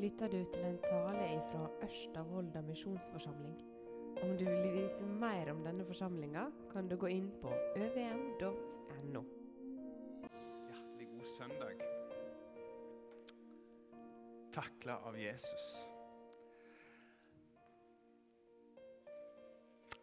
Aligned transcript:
lytter 0.00 0.28
du 0.32 0.44
til 0.44 0.62
en 0.64 0.78
tale 0.80 1.40
fra 1.50 1.66
Ørsta 1.84 2.22
misjonsforsamling. 2.64 3.56
Om 4.22 4.30
du 4.38 4.44
vil 4.44 4.72
vite 4.72 5.04
mer 5.04 5.50
om 5.52 5.60
denne 5.64 5.84
forsamlinga, 5.84 6.46
kan 6.72 6.88
du 6.88 6.96
gå 6.96 7.10
inn 7.12 7.26
på 7.42 7.52
øvm.no. 7.76 9.22
Hjertelig 10.70 11.08
god 11.10 11.26
søndag. 11.34 11.82
Takla 14.52 14.96
av 15.04 15.18
Jesus. 15.20 15.68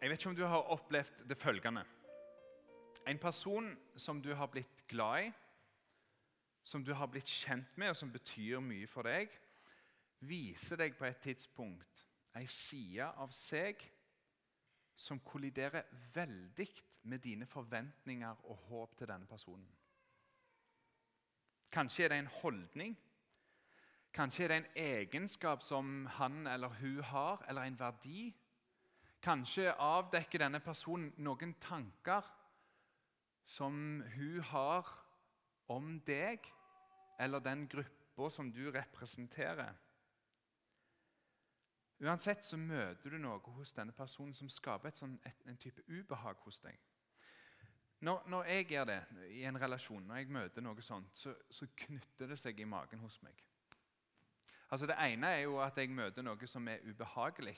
Jeg 0.02 0.10
vet 0.10 0.20
ikke 0.20 0.30
om 0.30 0.38
du 0.38 0.46
har 0.46 0.70
opplevd 0.78 1.26
det 1.30 1.38
følgende. 1.38 1.84
En 3.08 3.18
person 3.18 3.74
som 3.96 4.22
du 4.22 4.34
har 4.36 4.48
blitt 4.54 4.88
glad 4.88 5.26
i, 5.26 5.34
som 6.64 6.86
du 6.86 6.94
har 6.94 7.08
blitt 7.08 7.28
kjent 7.28 7.78
med, 7.78 7.90
og 7.90 7.96
som 7.96 8.12
betyr 8.12 8.60
mye 8.60 8.88
for 8.88 9.08
deg, 9.08 9.32
viser 10.20 10.80
deg 10.82 10.96
på 10.98 11.06
et 11.06 11.20
tidspunkt 11.22 12.06
ei 12.38 12.46
side 12.50 13.06
av 13.18 13.34
seg 13.34 13.82
som 14.98 15.20
kolliderer 15.26 15.86
veldig 16.14 16.68
med 17.10 17.22
dine 17.24 17.46
forventninger 17.50 18.46
og 18.50 18.64
håp 18.70 18.98
til 18.98 19.10
denne 19.10 19.30
personen. 19.30 19.68
Kanskje 21.72 22.06
er 22.06 22.14
det 22.14 22.18
en 22.24 22.34
holdning, 22.42 22.98
kanskje 24.14 24.44
er 24.44 24.48
det 24.48 24.58
en 24.58 24.70
egenskap 24.82 25.64
som 25.64 26.08
han 26.18 26.48
eller 26.48 26.74
hun 26.80 27.02
har, 27.04 27.44
eller 27.50 27.68
en 27.68 27.80
verdi. 27.80 28.32
Kanskje 29.22 29.74
avdekker 29.74 30.42
denne 30.42 30.62
personen 30.64 31.12
noen 31.18 31.54
tanker 31.62 32.26
som 33.46 34.02
hun 34.16 34.40
har 34.52 34.90
om 35.74 35.98
deg 36.08 36.48
eller 37.20 37.44
den 37.44 37.68
gruppa 37.70 38.30
som 38.30 38.50
du 38.54 38.70
representerer. 38.72 39.76
Uansett 42.04 42.46
så 42.46 42.60
møter 42.62 43.10
du 43.10 43.18
noe 43.18 43.40
hos 43.56 43.74
denne 43.74 43.96
personen 43.96 44.36
som 44.38 44.50
skaper 44.54 44.94
sånn, 44.94 45.16
et, 45.26 45.40
en 45.50 45.58
type 45.58 45.82
ubehag 45.90 46.38
hos 46.46 46.60
deg. 46.62 46.78
Når, 48.06 48.28
når, 48.30 48.50
jeg 48.52 48.68
gjør 48.70 48.86
det 48.92 48.98
i 49.34 49.42
en 49.50 49.58
relasjon, 49.58 50.04
når 50.06 50.20
jeg 50.20 50.30
møter 50.36 50.62
noe 50.62 50.84
sånt, 50.86 51.10
så, 51.18 51.34
så, 51.50 51.66
knytter 51.88 52.30
det 52.30 52.38
seg 52.38 52.60
i 52.62 52.68
magen 52.70 53.02
hos 53.02 53.18
meg. 53.26 53.40
Altså 54.70 54.86
Det 54.86 54.98
ene 55.02 55.32
er 55.34 55.46
jo 55.48 55.58
at 55.64 55.78
jeg 55.80 55.90
møter 55.90 56.26
noe 56.26 56.50
som 56.50 56.68
er 56.70 56.84
ubehagelig. 56.86 57.58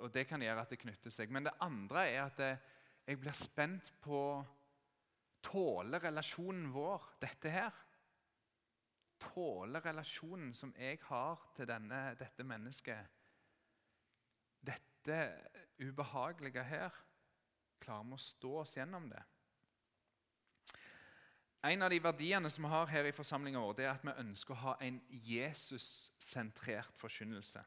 Og 0.00 0.12
det 0.14 0.24
kan 0.30 0.42
gjøre 0.42 0.64
at 0.64 0.72
det 0.72 0.80
knytter 0.80 1.12
seg. 1.12 1.28
Men 1.30 1.44
det 1.44 1.52
andre 1.60 2.06
er 2.08 2.22
at 2.24 2.40
jeg 3.04 3.20
blir 3.20 3.36
spent 3.36 3.92
på 4.00 4.20
Tåler 5.44 6.00
relasjonen 6.00 6.70
vår 6.72 7.02
dette 7.20 7.50
her? 7.52 7.82
Tåler 9.20 9.84
relasjonen 9.84 10.54
som 10.56 10.72
jeg 10.78 11.02
har 11.10 11.42
til 11.56 11.68
denne, 11.68 12.00
dette 12.16 12.46
mennesket, 12.48 13.20
dette 15.04 15.62
ubehagelige 15.78 16.64
her? 16.64 16.90
Klarer 17.80 18.08
vi 18.08 18.16
å 18.16 18.24
stå 18.24 18.52
oss 18.62 18.76
gjennom 18.76 19.08
det? 19.12 19.22
En 21.64 21.82
av 21.82 21.90
de 21.90 22.00
verdiene 22.02 22.50
som 22.52 22.66
vi 22.66 22.70
har 22.74 22.90
her 22.92 23.06
i 23.08 23.14
forsamlinga 23.16 23.60
vår, 23.60 23.76
det 23.78 23.86
er 23.86 23.94
at 23.94 24.02
vi 24.04 24.12
ønsker 24.20 24.52
å 24.52 24.62
ha 24.66 24.74
en 24.84 24.98
Jesus-sentrert 25.08 26.98
forkynnelse. 27.00 27.62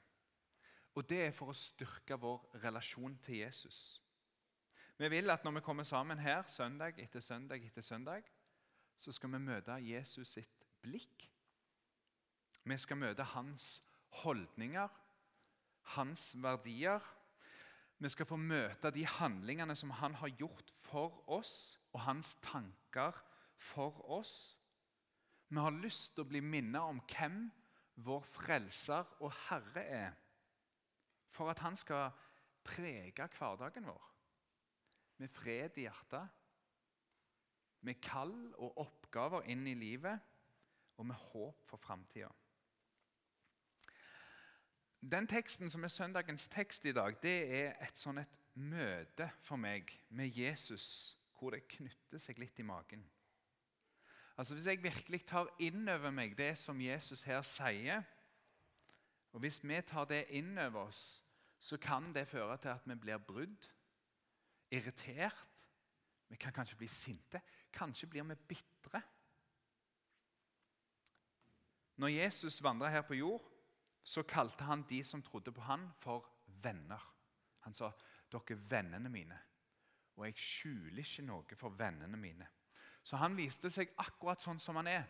Og 0.97 1.05
Det 1.09 1.21
er 1.27 1.33
for 1.33 1.49
å 1.49 1.57
styrke 1.57 2.17
vår 2.17 2.59
relasjon 2.63 3.17
til 3.21 3.41
Jesus. 3.41 4.01
Vi 4.97 5.09
vil 5.09 5.29
at 5.29 5.43
når 5.45 5.59
vi 5.59 5.65
kommer 5.65 5.85
sammen 5.85 6.17
her 6.17 6.43
søndag 6.49 6.97
etter 7.01 7.21
søndag 7.21 7.65
etter 7.65 7.81
søndag, 7.81 8.23
så 8.97 9.11
skal 9.11 9.29
vi 9.29 9.41
møte 9.45 9.77
Jesus 9.81 10.29
sitt 10.33 10.65
blikk. 10.81 11.27
Vi 12.63 12.77
skal 12.77 12.97
møte 12.97 13.23
hans 13.23 13.83
holdninger, 14.23 14.89
hans 15.97 16.31
verdier. 16.41 17.01
Vi 17.97 18.09
skal 18.13 18.27
få 18.29 18.37
møte 18.37 18.91
de 18.93 19.05
handlingene 19.09 19.75
som 19.75 19.91
han 19.97 20.17
har 20.19 20.33
gjort 20.37 20.73
for 20.85 21.23
oss, 21.33 21.79
og 21.93 22.03
hans 22.05 22.35
tanker 22.45 23.15
for 23.57 24.03
oss. 24.19 24.57
Vi 25.49 25.57
har 25.57 25.73
lyst 25.73 26.13
til 26.13 26.25
å 26.25 26.29
bli 26.29 26.43
minnet 26.43 26.81
om 26.83 26.99
hvem 27.09 27.47
vår 28.05 28.21
frelser 28.29 29.07
og 29.23 29.33
Herre 29.47 29.83
er, 29.83 30.11
for 31.33 31.49
at 31.49 31.61
han 31.63 31.77
skal 31.79 32.11
prege 32.67 33.25
hverdagen 33.37 33.87
vår 33.87 34.13
med 35.17 35.33
fred 35.33 35.77
i 35.81 35.87
hjertet, 35.87 36.33
med 37.87 38.01
kall 38.03 38.35
og 38.57 38.81
oppgaver 38.83 39.47
inn 39.49 39.63
i 39.69 39.77
livet 39.77 40.19
og 40.97 41.07
med 41.09 41.17
håp 41.31 41.63
for 41.69 41.81
framtida. 41.81 42.29
Den 45.01 45.27
teksten 45.27 45.69
som 45.69 45.83
er 45.83 45.93
søndagens 45.93 46.47
tekst 46.47 46.85
i 46.85 46.91
dag, 46.91 47.15
det 47.21 47.37
er 47.53 47.75
et 47.85 47.99
sånn 47.99 48.17
et 48.21 48.37
møte 48.57 49.29
for 49.45 49.61
meg 49.61 49.91
med 50.09 50.33
Jesus 50.33 51.15
hvor 51.37 51.53
det 51.53 51.67
knytter 51.69 52.21
seg 52.21 52.39
litt 52.41 52.57
i 52.59 52.65
magen. 52.65 53.03
Altså 54.37 54.53
Hvis 54.53 54.65
jeg 54.65 54.83
virkelig 54.83 55.25
tar 55.25 55.49
inn 55.61 55.87
over 55.89 56.13
meg 56.13 56.35
det 56.37 56.55
som 56.57 56.81
Jesus 56.81 57.21
her 57.25 57.41
sier, 57.45 58.03
og 59.33 59.41
hvis 59.43 59.61
vi 59.63 59.81
tar 59.85 60.05
det 60.09 60.25
inn 60.33 60.57
over 60.57 60.87
oss, 60.87 61.21
så 61.59 61.77
kan 61.77 62.13
det 62.13 62.27
føre 62.29 62.57
til 62.57 62.73
at 62.73 62.85
vi 62.85 62.95
blir 62.95 63.17
brudd 63.17 63.67
irritert. 64.71 65.45
Vi 66.29 66.35
kan 66.35 66.53
kanskje 66.53 66.77
bli 66.77 66.87
sinte. 66.87 67.41
Kanskje 67.73 68.07
blir 68.07 68.23
vi 68.23 68.35
bitre. 68.47 69.01
Når 71.97 72.07
Jesus 72.07 72.63
vandra 72.63 72.89
her 72.89 73.01
på 73.01 73.13
jord, 73.13 73.45
så 74.07 74.23
kalte 74.23 74.63
han 74.63 74.85
de 74.87 75.01
som 75.03 75.21
trodde 75.21 75.51
på 75.51 75.61
han 75.67 75.89
for 75.99 76.23
venner. 76.63 77.01
Han 77.59 77.73
sa, 77.73 77.91
'Dere 78.31 78.55
er 78.55 78.67
vennene 78.69 79.09
mine, 79.09 79.39
og 80.15 80.25
jeg 80.25 80.37
skjuler 80.37 81.03
ikke 81.03 81.25
noe 81.27 81.55
for 81.55 81.69
vennene 81.69 82.17
mine.' 82.17 82.47
Så 83.03 83.17
han 83.17 83.37
viste 83.37 83.69
seg 83.71 83.93
akkurat 83.97 84.41
sånn 84.41 84.59
som 84.59 84.75
han 84.75 84.87
er 84.87 85.03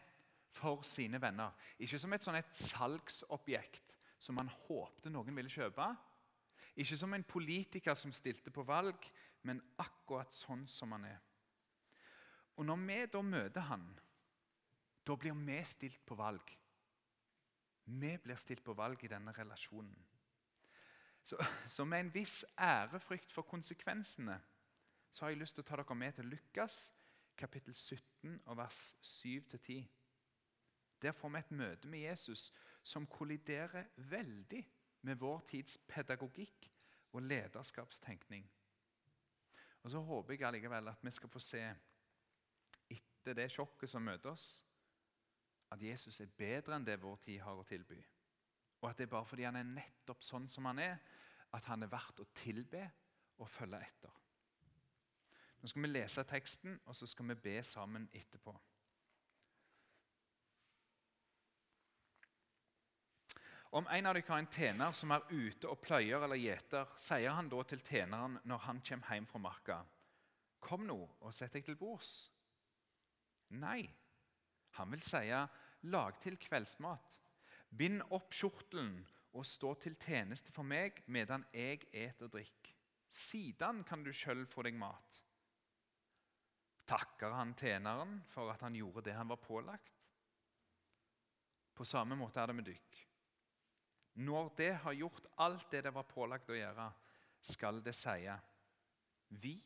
for 0.54 0.82
sine 0.82 1.22
venner. 1.22 1.54
Ikke 1.80 2.00
som 2.00 2.14
et, 2.14 2.22
sånn 2.22 2.36
et 2.36 2.58
salgsobjekt 2.58 3.96
som 4.20 4.38
han 4.38 4.50
håpte 4.68 5.10
noen 5.10 5.36
ville 5.36 5.50
kjøpe, 5.50 5.88
ikke 6.78 6.98
som 6.98 7.14
en 7.14 7.24
politiker 7.24 7.94
som 7.98 8.14
stilte 8.14 8.52
på 8.54 8.64
valg, 8.64 9.10
men 9.42 9.62
akkurat 9.78 10.34
sånn 10.34 10.68
som 10.68 10.92
han 10.92 11.06
er. 11.06 11.20
Og 12.58 12.66
Når 12.66 12.86
vi 12.86 13.06
da 13.06 13.22
møter 13.22 13.62
han, 13.62 14.00
da 15.06 15.16
blir 15.16 15.34
vi 15.34 15.64
stilt 15.64 16.06
på 16.06 16.16
valg. 16.16 16.58
Vi 17.88 18.18
blir 18.20 18.36
stilt 18.36 18.64
på 18.64 18.76
valg 18.76 19.04
i 19.04 19.10
denne 19.12 19.32
relasjonen. 19.32 19.96
Så, 21.24 21.38
så 21.68 21.86
med 21.86 22.00
en 22.00 22.14
viss 22.14 22.46
ærefrykt 22.60 23.32
for 23.32 23.48
konsekvensene 23.48 24.40
så 25.10 25.26
har 25.26 25.30
jeg 25.32 25.40
lyst 25.40 25.56
til 25.56 25.64
å 25.64 25.68
ta 25.68 25.80
dere 25.80 25.96
med 25.96 26.14
til 26.16 26.28
Lukas 26.32 26.78
kapittel 27.38 27.76
17 27.76 28.42
og 28.46 28.58
vers 28.58 28.82
7-10. 29.02 29.88
Der 31.02 31.12
får 31.12 31.30
vi 31.30 31.40
et 31.40 31.52
møte 31.52 31.88
med 31.88 32.00
Jesus 32.00 32.52
som 32.84 33.08
kolliderer 33.08 33.86
veldig 33.96 34.64
med 35.02 35.16
vår 35.16 35.44
tids 35.50 35.78
pedagogikk 35.88 36.70
og 37.14 37.22
lederskapstenkning. 37.22 38.48
Og 39.84 39.92
Så 39.92 40.00
håper 40.00 40.34
jeg 40.34 40.48
allikevel 40.48 40.88
at 40.88 41.04
vi 41.04 41.12
skal 41.12 41.30
få 41.30 41.40
se, 41.40 41.64
etter 42.90 43.34
det 43.34 43.52
sjokket 43.52 43.90
som 43.90 44.04
møter 44.04 44.34
oss, 44.34 44.64
at 45.74 45.82
Jesus 45.84 46.20
er 46.24 46.32
bedre 46.38 46.78
enn 46.78 46.86
det 46.88 47.00
vår 47.02 47.18
tid 47.26 47.42
har 47.44 47.60
å 47.60 47.66
tilby. 47.68 48.00
Og 48.82 48.90
at 48.90 49.00
det 49.00 49.08
er 49.08 49.16
bare 49.16 49.28
fordi 49.28 49.48
han 49.48 49.58
er 49.60 49.68
nettopp 49.68 50.24
sånn 50.24 50.48
som 50.52 50.70
han 50.70 50.80
er, 50.80 50.98
at 51.56 51.68
han 51.72 51.84
er 51.84 51.92
verdt 51.92 52.22
å 52.22 52.30
tilbe 52.38 52.84
og 53.42 53.50
følge 53.50 53.82
etter. 53.82 54.24
Nå 55.58 55.70
skal 55.70 55.84
vi 55.84 55.90
lese 55.90 56.24
teksten, 56.28 56.80
og 56.86 56.96
så 56.96 57.08
skal 57.10 57.32
vi 57.32 57.40
be 57.48 57.56
sammen 57.66 58.08
etterpå. 58.14 58.54
Om 63.78 63.88
en 63.92 64.08
av 64.08 64.16
dere 64.16 64.30
har 64.30 64.40
en 64.40 64.48
tjener 64.48 64.94
som 64.96 65.12
er 65.12 65.26
ute 65.34 65.68
og 65.68 65.82
pløyer 65.84 66.24
eller 66.24 66.40
gjeter, 66.40 66.88
sier 67.02 67.36
han 67.36 67.50
da 67.52 67.64
til 67.68 67.82
tjeneren 67.84 68.38
når 68.48 68.64
han 68.64 68.80
kommer 68.80 69.14
hjem 69.14 69.28
fra 69.28 69.42
marka, 69.44 69.86
'Kom 70.60 70.88
nå 70.88 70.98
og 71.22 71.34
sett 71.34 71.54
deg 71.54 71.66
til 71.66 71.76
bords.' 71.76 72.32
Nei, 73.50 73.90
han 74.78 74.92
vil 74.92 75.04
si, 75.04 75.28
'Lag 75.84 76.20
til 76.22 76.38
kveldsmat.' 76.38 77.20
'Bind 77.70 78.02
opp 78.16 78.32
kjortelen 78.32 79.06
og 79.34 79.46
stå 79.46 79.74
til 79.82 79.96
tjeneste 80.00 80.52
for 80.56 80.64
meg 80.64 81.04
medan 81.08 81.46
jeg 81.54 81.88
et 81.94 82.22
og 82.22 82.32
drikk.' 82.34 82.74
'Sidan 83.10 83.84
kan 83.84 84.04
du 84.04 84.12
sjøl 84.12 84.46
få 84.46 84.64
deg 84.64 84.76
mat.' 84.76 85.22
Takker 86.88 87.34
han 87.36 87.54
tjeneren 87.54 88.22
for 88.32 88.52
at 88.54 88.62
han 88.64 88.76
gjorde 88.76 89.04
det 89.10 89.16
han 89.18 89.28
var 89.28 89.42
pålagt? 89.44 89.92
På 91.76 91.86
samme 91.86 92.16
måte 92.16 92.40
er 92.40 92.48
det 92.48 92.56
med 92.56 92.66
dykk. 92.70 93.00
Når 94.24 94.54
det 94.58 94.72
har 94.82 94.96
gjort 94.96 95.28
alt 95.44 95.68
det 95.72 95.84
det 95.84 95.94
var 95.94 96.08
pålagt 96.10 96.50
å 96.50 96.56
gjøre, 96.56 96.88
skal 97.44 97.84
det 97.84 97.94
sie 97.94 98.34
Vi 99.30 99.58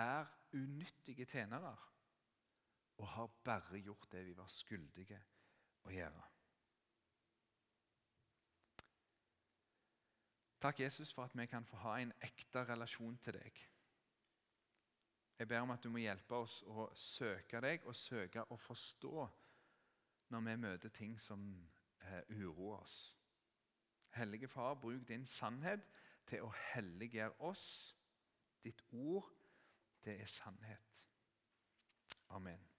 er 0.00 0.24
unyttige 0.56 1.28
tjenere 1.28 1.76
og 2.98 3.08
har 3.08 3.30
bare 3.44 3.80
gjort 3.80 4.12
det 4.12 4.24
vi 4.26 4.36
var 4.36 4.50
skyldige 4.52 5.18
å 5.86 5.92
gjøre. 5.92 6.22
Takk, 10.62 10.80
Jesus, 10.80 11.12
for 11.12 11.24
at 11.24 11.34
vi 11.34 11.46
kan 11.50 11.64
få 11.66 11.76
ha 11.76 11.96
en 11.98 12.12
ekte 12.22 12.62
relasjon 12.68 13.16
til 13.18 13.34
deg. 13.34 13.62
Jeg 15.38 15.48
ber 15.48 15.64
om 15.64 15.72
at 15.74 15.82
du 15.82 15.88
må 15.90 15.98
hjelpe 15.98 16.38
oss 16.38 16.60
å 16.70 16.86
søke 16.94 17.58
deg 17.64 17.82
og 17.90 17.96
søke 17.98 18.44
å 18.46 18.56
forstå 18.56 19.24
når 20.30 20.44
vi 20.46 20.54
møter 20.62 20.94
ting 20.94 21.16
som 21.20 21.42
eh, 22.04 22.22
uroer 22.30 22.78
oss. 22.78 23.16
Hellige 24.14 24.48
Far, 24.48 24.74
bruk 24.74 25.08
din 25.08 25.26
sannhet 25.26 25.82
til 26.30 26.46
å 26.46 26.52
helliggjøre 26.72 27.40
oss. 27.48 27.96
Ditt 28.62 28.84
ord, 28.92 29.26
det 30.04 30.20
er 30.20 30.30
sannhet. 30.30 31.06
Amen. 32.28 32.71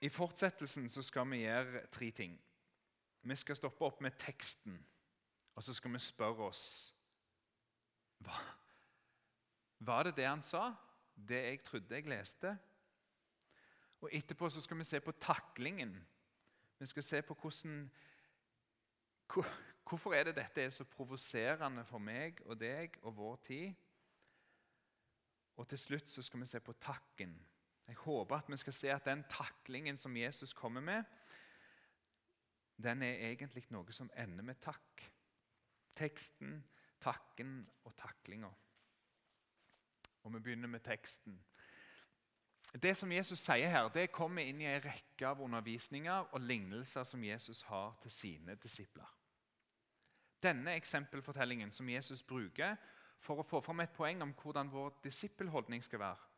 I 0.00 0.08
fortsettelsen 0.08 0.88
så 0.90 1.02
skal 1.02 1.26
vi 1.30 1.42
gjøre 1.42 1.86
tre 1.92 2.10
ting. 2.10 2.36
Vi 3.22 3.36
skal 3.36 3.56
stoppe 3.58 3.84
opp 3.84 4.00
med 4.00 4.14
teksten, 4.18 4.78
og 5.54 5.64
så 5.64 5.74
skal 5.74 5.92
vi 5.92 6.02
spørre 6.02 6.46
oss 6.52 6.62
hva, 8.22 8.38
Var 9.78 10.08
det 10.08 10.16
det 10.16 10.26
han 10.26 10.42
sa? 10.42 10.72
Det 11.14 11.38
jeg 11.44 11.62
trodde 11.62 11.94
jeg 11.94 12.08
leste? 12.10 12.56
Og 14.00 14.10
Etterpå 14.14 14.48
så 14.50 14.60
skal 14.62 14.78
vi 14.78 14.84
se 14.84 15.00
på 15.00 15.12
taklingen. 15.12 15.94
Vi 16.78 16.86
skal 16.86 17.02
se 17.02 17.22
på 17.22 17.34
hvordan 17.34 17.90
Hvorfor 19.88 20.12
er 20.12 20.24
det 20.24 20.36
dette 20.36 20.62
er 20.62 20.70
så 20.70 20.84
provoserende 20.84 21.84
for 21.84 21.98
meg 21.98 22.40
og 22.44 22.58
deg 22.60 22.96
og 23.02 23.16
vår 23.16 23.36
tid? 23.36 23.74
Og 25.56 25.68
til 25.68 25.78
slutt 25.78 26.10
så 26.10 26.22
skal 26.22 26.40
vi 26.40 26.46
se 26.46 26.60
på 26.60 26.72
takken. 26.72 27.32
Jeg 27.88 27.96
håper 27.96 28.36
at 28.36 28.50
vi 28.50 28.56
skal 28.56 28.72
se 28.72 28.90
at 28.92 29.04
den 29.04 29.24
taklingen 29.30 29.96
som 29.96 30.16
Jesus 30.16 30.52
kommer 30.52 30.80
med, 30.80 31.04
den 32.82 33.02
er 33.02 33.30
egentlig 33.30 33.64
noe 33.74 33.92
som 33.92 34.10
ender 34.16 34.44
med 34.44 34.60
takk. 34.62 35.02
Teksten, 35.96 36.60
takken 37.00 37.62
og 37.84 37.96
taklinga. 37.96 38.50
Og 40.22 40.34
vi 40.34 40.40
begynner 40.40 40.68
med 40.68 40.84
teksten. 40.84 41.40
Det 42.82 42.96
som 42.96 43.12
Jesus 43.12 43.40
sier 43.40 43.70
her, 43.72 43.88
det 43.88 44.12
kommer 44.12 44.44
inn 44.44 44.60
i 44.60 44.68
en 44.68 44.82
rekke 44.84 45.26
av 45.26 45.40
undervisninger 45.40 46.34
og 46.36 46.44
lignelser 46.44 47.06
som 47.08 47.24
Jesus 47.24 47.62
har 47.70 47.96
til 48.02 48.12
sine 48.12 48.54
disipler. 48.60 49.08
Denne 50.42 50.76
eksempelfortellingen 50.76 51.72
som 51.72 51.88
Jesus 51.88 52.22
bruker 52.22 52.76
for 53.18 53.40
å 53.40 53.46
få 53.46 53.62
fram 53.64 53.80
et 53.80 53.94
poeng 53.96 54.20
om 54.22 54.34
hvordan 54.36 54.70
vår 54.70 55.00
disippelholdning 55.04 55.82
skal 55.82 56.04
være, 56.04 56.28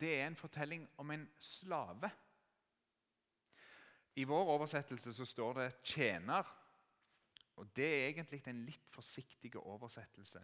det 0.00 0.14
er 0.16 0.26
en 0.26 0.36
fortelling 0.36 0.88
om 0.98 1.10
en 1.10 1.26
slave. 1.38 2.10
I 4.16 4.24
vår 4.24 4.54
oversettelse 4.56 5.12
så 5.12 5.24
står 5.24 5.52
det 5.52 5.74
'tjener'. 5.84 6.56
og 7.56 7.76
Det 7.76 7.84
er 7.86 8.08
egentlig 8.08 8.42
en 8.48 8.64
litt 8.64 8.86
forsiktig 8.88 9.56
oversettelse. 9.56 10.40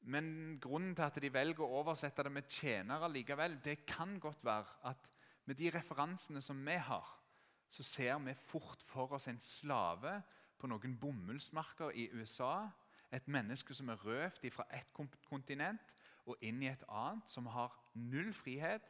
Men 0.00 0.58
grunnen 0.60 0.94
til 0.94 1.02
at 1.02 1.22
de 1.22 1.32
velger 1.32 1.64
å 1.64 1.80
oversette 1.80 2.22
det 2.22 2.32
med 2.32 2.42
'tjenere' 2.48 3.12
likevel, 3.12 3.60
det 3.64 3.86
kan 3.86 4.20
godt 4.20 4.44
være 4.44 4.66
at 4.84 5.10
med 5.44 5.54
de 5.54 5.70
referansene 5.70 6.42
som 6.42 6.66
vi 6.66 6.76
har, 6.76 7.20
så 7.68 7.82
ser 7.82 8.18
vi 8.18 8.34
fort 8.34 8.82
for 8.86 9.12
oss 9.12 9.28
en 9.28 9.40
slave 9.40 10.22
på 10.58 10.66
noen 10.66 10.98
bomullsmarker 11.00 11.90
i 11.90 12.08
USA. 12.12 12.68
Et 13.12 13.28
menneske 13.28 13.74
som 13.74 13.88
er 13.88 14.00
røvd 14.04 14.50
fra 14.50 14.64
ett 14.70 14.92
kontinent 15.28 15.96
og 16.26 16.40
inn 16.40 16.62
i 16.62 16.70
et 16.70 16.84
annet, 16.88 17.28
som 17.30 17.46
har 17.52 17.74
null 17.94 18.32
frihet. 18.34 18.86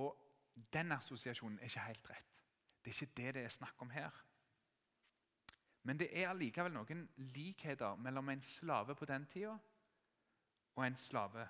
Og 0.00 0.16
den 0.72 0.92
assosiasjonen 0.92 1.58
er 1.58 1.68
ikke 1.70 1.88
helt 1.88 2.10
rett. 2.10 2.42
Det 2.84 2.92
er 2.92 3.02
ikke 3.02 3.16
det 3.16 3.34
det 3.34 3.44
er 3.44 3.54
snakk 3.54 3.82
om 3.82 3.90
her. 3.90 4.22
Men 5.86 5.98
det 6.00 6.08
er 6.10 6.30
allikevel 6.30 6.74
noen 6.74 7.04
likheter 7.34 7.98
mellom 8.02 8.32
en 8.32 8.42
slave 8.42 8.94
på 8.98 9.06
den 9.06 9.26
tida 9.30 9.54
og 10.76 10.82
en 10.86 10.96
slave. 10.98 11.46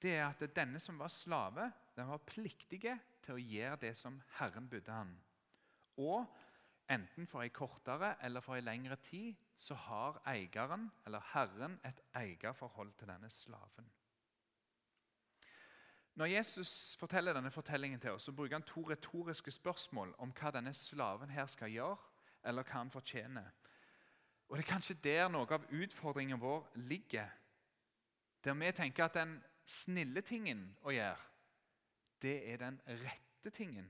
Det 0.00 0.14
er 0.16 0.30
at 0.30 0.56
denne 0.56 0.80
som 0.80 0.98
var 0.98 1.12
slave, 1.12 1.66
den 1.96 2.08
var 2.08 2.22
pliktige 2.24 2.96
til 3.20 3.36
å 3.36 3.42
gjøre 3.42 3.80
det 3.82 3.92
som 3.98 4.16
Herren 4.38 4.68
budde 4.70 4.92
han. 4.92 5.12
Og 6.00 6.24
enten 6.90 7.26
for 7.26 7.42
en 7.42 7.50
kortere 7.50 8.14
eller 8.24 8.40
for 8.40 8.56
en 8.56 8.64
lengre 8.64 8.96
tid 8.96 9.34
så 9.56 9.74
har 9.74 10.22
eieren, 10.26 10.90
eller 11.06 11.20
Herren, 11.32 11.80
et 11.84 12.00
eierforhold 12.16 12.92
til 12.98 13.08
denne 13.08 13.30
slaven. 13.30 13.90
Når 16.14 16.26
Jesus 16.26 16.96
forteller 16.96 17.32
denne 17.32 17.50
fortellingen 17.50 18.00
til 18.00 18.10
oss, 18.10 18.22
så 18.22 18.32
bruker 18.32 18.54
han 18.54 18.62
to 18.62 18.82
retoriske 18.90 19.50
spørsmål 19.50 20.14
om 20.18 20.32
hva 20.36 20.50
denne 20.50 20.74
slaven 20.74 21.30
her 21.30 21.46
skal 21.46 21.70
gjøre, 21.70 21.96
eller 22.44 22.62
hva 22.62 22.78
han 22.78 22.90
fortjener. 22.90 23.50
Og 24.48 24.56
Det 24.56 24.64
er 24.64 24.72
kanskje 24.72 24.98
der 25.04 25.28
noe 25.28 25.46
av 25.54 25.64
utfordringen 25.70 26.40
vår 26.40 26.72
ligger. 26.74 27.28
Der 28.44 28.54
vi 28.54 28.72
tenker 28.72 29.04
at 29.04 29.14
den 29.14 29.42
snille 29.64 30.20
tingen 30.20 30.76
å 30.82 30.90
gjøre, 30.90 31.28
det 32.22 32.52
er 32.52 32.56
den 32.56 32.80
rette 32.86 33.50
tingen. 33.50 33.86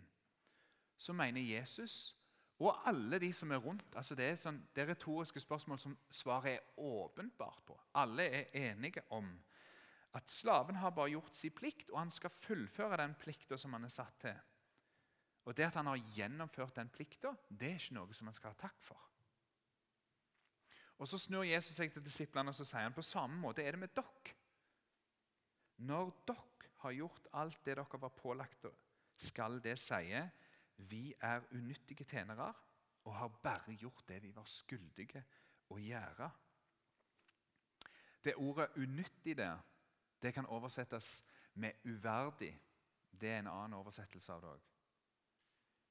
Så 0.96 1.12
mener 1.12 1.40
Jesus 1.40 2.16
og 2.60 2.88
alle 2.88 3.18
de 3.18 3.32
som 3.32 3.50
er 3.50 3.62
rundt 3.62 3.96
altså 3.96 4.14
Det 4.14 4.26
er, 4.26 4.36
sånn, 4.36 4.60
det 4.76 4.88
retoriske 4.88 5.40
spørsmål 5.40 5.78
som 5.80 5.96
svaret 6.12 6.58
er 6.58 6.82
åpenbart 6.84 7.62
på. 7.66 7.76
Alle 7.96 8.26
er 8.28 8.70
enige 8.70 9.02
om 9.16 9.30
at 10.12 10.30
slaven 10.30 10.76
har 10.76 10.90
bare 10.90 11.12
gjort 11.14 11.36
sin 11.36 11.54
plikt, 11.54 11.90
og 11.90 11.98
han 11.98 12.10
skal 12.10 12.34
fullføre 12.34 12.98
den 12.98 13.14
plikta 13.14 13.56
som 13.56 13.72
han 13.76 13.86
er 13.86 13.94
satt 13.94 14.16
til. 14.24 14.40
Og 15.46 15.56
Det 15.56 15.64
at 15.64 15.78
han 15.78 15.86
har 15.86 16.02
gjennomført 16.16 16.76
den 16.76 16.90
plikta, 16.92 17.32
det 17.48 17.68
er 17.68 17.78
ikke 17.78 17.94
noe 17.96 18.14
som 18.14 18.28
han 18.28 18.36
skal 18.36 18.52
ha 18.52 18.58
takk 18.58 18.82
for. 18.84 19.06
Og 20.98 21.08
Så 21.08 21.18
snur 21.18 21.46
Jesus 21.48 21.76
seg 21.76 21.92
til 21.92 22.04
disiplene 22.04 22.52
og 22.52 22.54
så 22.54 22.64
sier 22.64 22.84
han 22.84 22.92
på 22.92 23.02
samme 23.06 23.38
måte 23.40 23.62
er 23.64 23.72
det 23.72 23.80
med 23.80 23.94
dere. 23.96 24.34
Når 25.78 26.12
dere 26.28 26.74
har 26.82 26.92
gjort 26.92 27.28
alt 27.32 27.64
det 27.64 27.78
dere 27.78 28.00
var 28.02 28.12
pålagt, 28.12 28.66
skal 29.16 29.60
det 29.64 29.78
sie 29.78 30.20
vi 30.88 31.14
er 31.20 31.42
unyttige 31.52 32.04
tjenere 32.04 32.52
og 33.04 33.16
har 33.16 33.28
bare 33.42 33.74
gjort 33.74 34.08
det 34.08 34.22
vi 34.22 34.32
var 34.34 34.48
skyldige 34.48 35.22
å 35.70 35.78
gjøre. 35.78 36.30
Det 38.24 38.36
ordet 38.36 38.68
'unyttig' 38.76 39.36
der 39.36 39.58
det 40.22 40.34
kan 40.34 40.46
oversettes 40.46 41.22
med 41.54 41.72
'uverdig'. 41.84 42.58
Det 43.20 43.30
er 43.30 43.38
en 43.38 43.46
annen 43.46 43.74
oversettelse 43.74 44.32
av 44.32 44.40
det 44.40 44.48
òg. 44.48 44.60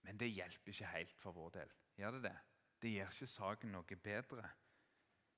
Men 0.01 0.17
det 0.17 0.31
hjelper 0.31 0.72
ikke 0.72 0.86
helt 0.86 1.17
for 1.17 1.31
vår 1.31 1.50
del. 1.50 1.72
Gjør 1.98 2.12
det 2.12 2.24
det? 2.24 2.38
Det 2.81 2.89
gjør 2.93 3.10
ikke 3.12 3.27
saken 3.27 3.72
noe 3.72 3.96
bedre. 4.03 4.50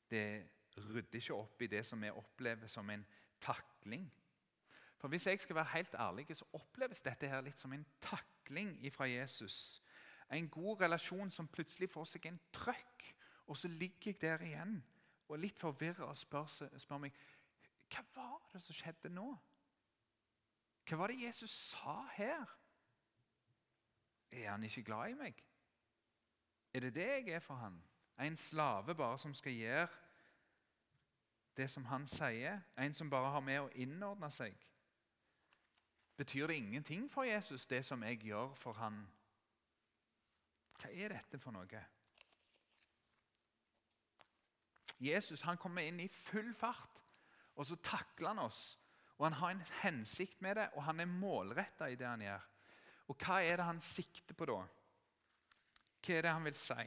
Det 0.09 0.49
rydder 0.77 1.15
ikke 1.15 1.33
opp 1.33 1.61
i 1.61 1.67
det 1.67 1.85
som 1.85 2.01
vi 2.01 2.09
opplever 2.09 2.67
som 2.67 2.89
en 2.89 3.05
takling. 3.39 4.11
For 4.97 5.07
Hvis 5.07 5.27
jeg 5.27 5.39
skal 5.39 5.55
være 5.55 5.65
helt 5.65 5.93
ærlig, 5.93 6.37
så 6.37 6.45
oppleves 6.53 7.01
dette 7.01 7.27
her 7.27 7.41
litt 7.41 7.59
som 7.59 7.73
en 7.73 7.85
takling 8.01 8.40
fra 8.91 9.07
Jesus. 9.09 9.81
En 10.31 10.49
god 10.49 10.81
relasjon 10.81 11.31
som 11.31 11.47
plutselig 11.47 11.89
får 11.91 12.07
seg 12.13 12.25
en 12.29 12.39
trøkk, 12.53 13.05
og 13.47 13.57
så 13.57 13.67
ligger 13.67 14.11
jeg 14.11 14.21
der 14.21 14.43
igjen 14.45 14.77
og 15.27 15.39
litt 15.39 15.59
forvirra 15.59 16.09
og 16.11 16.17
spør, 16.17 16.47
spør 16.79 17.01
meg 17.03 17.15
hva 17.91 18.03
var 18.15 18.37
det 18.53 18.61
som 18.63 18.75
skjedde 18.75 19.09
nå? 19.11 19.27
Hva 20.87 20.97
var 20.97 21.11
det 21.11 21.21
Jesus 21.21 21.51
sa 21.51 21.97
her? 22.15 22.45
Er 24.31 24.51
han 24.51 24.63
ikke 24.63 24.83
glad 24.87 25.11
i 25.11 25.17
meg? 25.19 25.41
Er 26.73 26.79
det 26.79 26.93
det 26.95 27.07
jeg 27.07 27.35
er 27.35 27.43
for 27.43 27.59
han? 27.59 27.81
En 28.19 28.37
slave 28.37 28.95
bare 28.95 29.17
som 29.19 29.33
skal 29.35 29.53
gjøre 29.53 29.87
det 31.57 31.67
som 31.71 31.85
han 31.85 32.07
sier? 32.07 32.61
En 32.77 32.93
som 32.93 33.09
bare 33.09 33.31
har 33.31 33.43
med 33.43 33.59
å 33.59 33.71
innordne 33.75 34.31
seg? 34.31 34.55
Betyr 36.21 36.47
det 36.47 36.59
ingenting 36.61 37.09
for 37.09 37.25
Jesus, 37.25 37.65
det 37.65 37.81
som 37.85 38.03
jeg 38.05 38.21
gjør 38.27 38.53
for 38.53 38.77
han? 38.77 39.01
Hva 40.77 40.93
er 40.93 41.15
dette 41.15 41.39
for 41.41 41.55
noe? 41.55 41.85
Jesus 45.01 45.41
han 45.41 45.57
kommer 45.57 45.87
inn 45.89 46.03
i 46.03 46.11
full 46.13 46.53
fart 46.53 47.01
og 47.55 47.67
så 47.67 47.77
takler 47.83 48.33
han 48.33 48.45
oss. 48.45 48.79
Og 49.17 49.25
Han 49.25 49.33
har 49.37 49.51
en 49.51 49.63
hensikt 49.81 50.41
med 50.41 50.55
det, 50.55 50.69
og 50.73 50.83
han 50.83 50.99
er 50.99 51.05
målretta 51.05 51.85
i 51.91 51.95
det 51.95 52.07
han 52.07 52.21
gjør. 52.21 52.45
Og 53.07 53.17
Hva 53.21 53.41
er 53.43 53.57
det 53.57 53.65
han 53.65 53.81
sikter 53.81 54.33
på 54.33 54.47
da? 54.49 54.61
Hva 56.01 56.15
er 56.15 56.25
det 56.25 56.31
han 56.33 56.45
vil 56.47 56.57
si? 56.57 56.85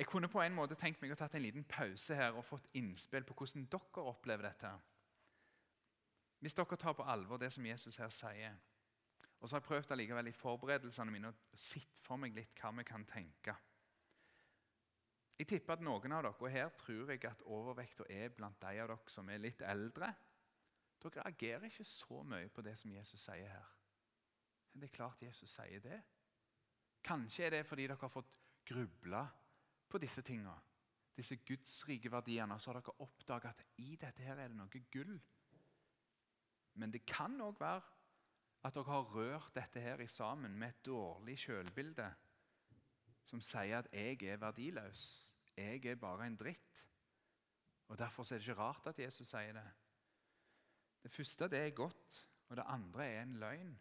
Jeg 0.00 0.06
kunne 0.08 0.28
på 0.32 0.40
en 0.40 0.54
måte 0.56 0.78
tenkt 0.80 1.02
meg 1.02 1.10
å 1.12 1.16
tatt 1.20 1.34
en 1.36 1.42
liten 1.44 1.64
pause 1.68 2.16
her 2.16 2.32
og 2.32 2.46
fått 2.48 2.70
innspill 2.78 3.26
på 3.28 3.34
hvordan 3.36 3.66
dere 3.68 4.04
opplever 4.08 4.46
dette. 4.46 4.70
Hvis 6.40 6.54
dere 6.56 6.78
tar 6.80 6.94
på 6.96 7.04
alvor 7.04 7.36
det 7.36 7.50
som 7.52 7.66
Jesus 7.68 7.98
her 8.00 8.08
sier. 8.08 8.54
Og 9.40 9.44
så 9.44 9.58
har 9.58 9.60
jeg 9.60 9.66
prøvd 9.66 9.92
allikevel 9.92 10.30
i 10.30 10.32
forberedelsene 10.32 11.12
mine 11.12 11.28
å 11.28 11.36
sitte 11.52 12.00
for 12.00 12.16
meg 12.16 12.32
litt 12.32 12.56
hva 12.62 12.70
vi 12.78 12.84
kan 12.88 13.04
tenke. 13.04 13.52
Jeg 15.36 15.50
tipper 15.52 15.76
at 15.76 15.84
noen 15.84 16.16
av 16.16 16.24
dere, 16.24 16.48
her 16.54 16.72
tror 16.80 17.12
jeg 17.12 17.28
at 17.28 17.44
overvekta 17.44 18.08
er 18.08 18.32
blant 18.32 18.56
de 18.64 18.80
av 18.80 18.88
dere 18.94 19.12
som 19.12 19.28
er 19.28 19.44
litt 19.44 19.60
eldre, 19.68 20.08
dere 21.04 21.26
reagerer 21.26 21.68
ikke 21.68 21.88
så 21.88 22.22
mye 22.24 22.48
på 22.48 22.64
det 22.64 22.78
som 22.80 22.96
Jesus 22.96 23.20
sier 23.28 23.52
her. 23.52 23.68
Men 24.72 24.80
Det 24.80 24.88
er 24.88 24.96
klart 24.96 25.28
Jesus 25.28 25.52
sier 25.60 25.84
det. 25.84 26.00
Kanskje 27.04 27.50
er 27.50 27.58
det 27.58 27.62
fordi 27.68 27.84
dere 27.84 28.00
har 28.00 28.16
fått 28.16 28.32
grubla 28.64 29.26
på 29.90 29.98
disse 29.98 30.22
tingene, 30.22 30.54
disse 31.16 31.36
gudsrike 31.46 32.10
verdiene, 32.12 32.58
så 32.58 32.70
har 32.70 32.80
dere 32.80 33.00
oppdaga 33.04 33.50
at 33.50 33.64
i 33.82 33.96
dette 34.00 34.24
her 34.24 34.38
er 34.38 34.52
det 34.52 34.58
noe 34.58 34.82
gull. 34.92 35.16
Men 36.78 36.92
det 36.94 37.02
kan 37.08 37.34
òg 37.42 37.58
være 37.60 37.82
at 38.64 38.76
dere 38.76 38.92
har 38.92 39.14
rørt 39.14 39.54
dette 39.56 39.82
her 39.82 40.00
i 40.04 40.08
sammen 40.08 40.56
med 40.58 40.74
et 40.74 40.84
dårlig 40.86 41.38
sjølbilde 41.40 42.08
som 43.30 43.40
sier 43.40 43.78
at 43.78 43.88
'jeg 43.92 44.22
er 44.22 44.36
verdiløs', 44.36 45.32
'jeg 45.56 45.86
er 45.86 45.94
bare 45.94 46.26
en 46.26 46.36
dritt'. 46.36 46.86
Og 47.88 47.98
Derfor 47.98 48.22
er 48.22 48.38
det 48.38 48.48
ikke 48.48 48.60
rart 48.60 48.86
at 48.86 48.98
Jesus 48.98 49.28
sier 49.28 49.52
det. 49.52 49.70
Det 51.02 51.10
første 51.10 51.48
det 51.48 51.58
er 51.58 51.70
godt, 51.70 52.26
og 52.48 52.56
det 52.56 52.64
andre 52.66 53.06
er 53.06 53.22
en 53.22 53.36
løgn. 53.36 53.78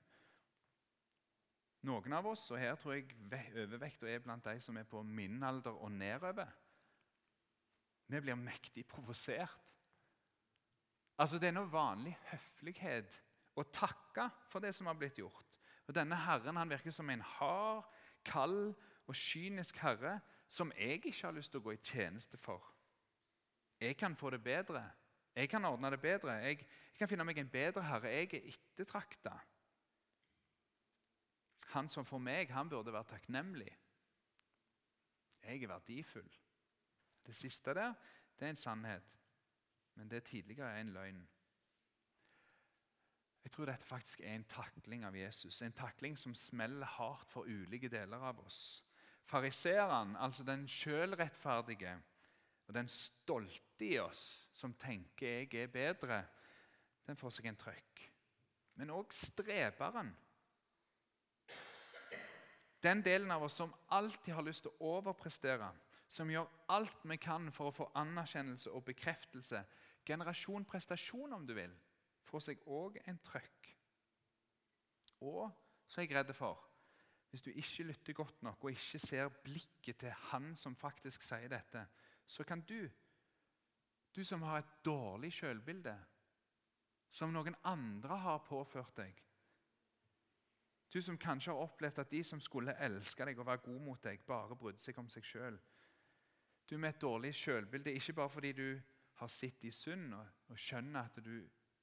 Noen 1.88 2.14
av 2.14 2.28
oss, 2.28 2.50
og 2.52 2.60
her 2.60 2.76
tror 2.76 2.98
jeg 2.98 3.14
overvekt 3.56 4.04
er 4.04 4.20
blant 4.24 4.44
de 4.44 4.60
som 4.60 4.78
er 4.78 4.88
på 4.88 5.04
min 5.04 5.44
alder 5.44 5.78
og 5.80 5.92
nedover, 5.92 6.50
vi 8.10 8.20
blir 8.20 8.36
mektig 8.36 8.88
provosert. 8.90 9.60
Altså, 11.20 11.38
Det 11.40 11.48
er 11.48 11.56
noe 11.56 11.72
vanlig 11.72 12.16
høflighet 12.32 13.20
å 13.60 13.64
takke 13.64 14.30
for 14.50 14.64
det 14.64 14.74
som 14.76 14.88
har 14.88 14.98
blitt 14.98 15.20
gjort. 15.20 15.58
Og 15.88 15.96
Denne 15.96 16.16
herren 16.16 16.58
han 16.58 16.70
virker 16.70 16.92
som 16.92 17.10
en 17.10 17.22
hard, 17.22 17.84
kald 18.26 18.74
og 19.08 19.16
kynisk 19.16 19.78
herre 19.78 20.20
som 20.50 20.72
jeg 20.78 21.02
ikke 21.06 21.28
har 21.28 21.36
lyst 21.36 21.52
til 21.54 21.62
å 21.62 21.68
gå 21.68 21.76
i 21.76 21.84
tjeneste 21.84 22.38
for. 22.42 22.64
Jeg 23.80 23.98
kan 23.98 24.16
få 24.16 24.30
det 24.34 24.42
bedre. 24.44 24.84
Jeg 25.36 25.50
kan 25.50 25.66
ordne 25.66 25.92
det 25.92 26.02
bedre. 26.02 26.34
Jeg, 26.44 26.66
jeg 26.92 27.00
kan 27.00 27.10
finne 27.12 27.24
meg 27.24 27.38
en 27.38 27.52
bedre 27.52 27.84
herre. 27.86 28.12
Jeg 28.12 28.34
er 28.34 28.50
ettertrakta. 28.50 29.38
Han 31.76 31.90
som 31.90 32.06
for 32.06 32.22
meg, 32.24 32.50
han 32.52 32.70
burde 32.70 32.94
være 32.94 33.12
takknemlig. 33.12 33.70
Jeg 35.44 35.64
er 35.64 35.72
verdifull. 35.72 36.30
Det 37.26 37.36
siste 37.36 37.74
der, 37.74 37.94
det 38.40 38.46
er 38.46 38.56
en 38.56 38.56
sannhet. 38.56 39.18
Men 39.96 40.10
det 40.10 40.24
tidligere 40.24 40.72
er 40.72 40.82
en 40.82 40.94
løgn. 40.96 41.28
Jeg 43.44 43.52
tror 43.52 43.66
dette 43.66 43.86
faktisk 43.86 44.22
er 44.22 44.36
en 44.36 44.46
takling 44.50 45.06
av 45.08 45.16
Jesus. 45.16 45.62
En 45.62 45.74
takling 45.74 46.18
som 46.20 46.36
smeller 46.36 46.86
hardt 46.98 47.32
for 47.32 47.48
ulike 47.48 47.90
deler 47.90 48.22
av 48.30 48.40
oss. 48.44 48.84
Fariseeren, 49.30 50.16
altså 50.16 50.44
den 50.44 50.68
sjølrettferdige 50.68 51.96
og 52.68 52.74
den 52.74 52.90
stolte 52.90 53.86
i 53.86 53.98
oss 53.98 54.48
som 54.54 54.74
tenker 54.74 55.28
'jeg 55.28 55.64
er 55.64 55.68
bedre', 55.68 56.26
den 57.08 57.18
får 57.18 57.30
seg 57.30 57.46
en 57.46 57.56
trøkk. 57.56 58.12
Men 58.76 58.90
òg 58.90 59.14
streberen. 59.14 60.16
Den 62.84 63.04
delen 63.04 63.32
av 63.32 63.44
oss 63.44 63.58
som 63.60 63.74
alltid 63.88 64.34
har 64.34 64.46
lyst 64.46 64.64
til 64.64 64.72
å 64.72 64.96
overprestere, 65.00 65.68
som 66.08 66.30
gjør 66.32 66.48
alt 66.74 67.04
vi 67.04 67.18
kan 67.22 67.52
for 67.54 67.70
å 67.70 67.76
få 67.76 67.90
anerkjennelse 68.00 68.72
og 68.72 68.86
bekreftelse, 68.88 69.62
generasjon 70.08 70.66
prestasjon, 70.66 71.34
om 71.36 71.46
du 71.46 71.54
vil, 71.58 71.74
får 72.30 72.46
seg 72.48 72.64
òg 72.66 72.98
en 73.06 73.20
trøkk. 73.26 73.70
Og 75.28 75.52
så 75.86 76.02
er 76.02 76.08
jeg 76.08 76.16
redd 76.16 76.34
for 76.38 76.66
hvis 77.30 77.44
du 77.46 77.52
ikke 77.52 77.86
lytter 77.86 78.16
godt 78.18 78.40
nok 78.42 78.64
og 78.64 78.72
ikke 78.74 79.00
ser 79.04 79.28
blikket 79.44 80.00
til 80.02 80.14
han 80.32 80.56
som 80.58 80.74
faktisk 80.80 81.22
sier 81.22 81.52
dette, 81.52 81.84
så 82.26 82.46
kan 82.48 82.64
du, 82.66 82.90
du 84.16 84.24
som 84.26 84.42
har 84.48 84.64
et 84.64 84.72
dårlig 84.86 85.30
selvbilde, 85.38 85.94
som 87.12 87.34
noen 87.34 87.58
andre 87.70 88.18
har 88.24 88.42
påført 88.48 88.98
deg 88.98 89.22
Du 90.94 91.02
som 91.02 91.18
kanskje 91.18 91.54
har 91.54 91.62
opplevd 91.62 92.00
at 92.00 92.12
de 92.12 92.24
som 92.24 92.42
skulle 92.42 92.78
elske 92.82 93.26
deg 93.26 93.40
og 93.40 93.46
være 93.46 93.66
gode 93.66 93.84
mot 93.86 94.04
deg, 94.04 94.24
bare 94.26 94.58
brydde 94.58 94.82
seg 94.82 94.98
om 94.98 95.10
seg 95.10 95.26
sjøl. 95.26 95.60
Du 96.70 96.78
med 96.78 96.96
et 96.96 97.02
dårlig 97.02 97.34
sjølbilde, 97.36 97.94
ikke 97.94 98.14
bare 98.14 98.30
fordi 98.30 98.52
du 98.58 98.82
har 99.22 99.28
sett 99.28 99.64
i 99.66 99.72
synd 99.72 100.14
og, 100.14 100.26
og 100.50 100.60
skjønner 100.60 101.06
at 101.06 101.22
du 101.26 101.34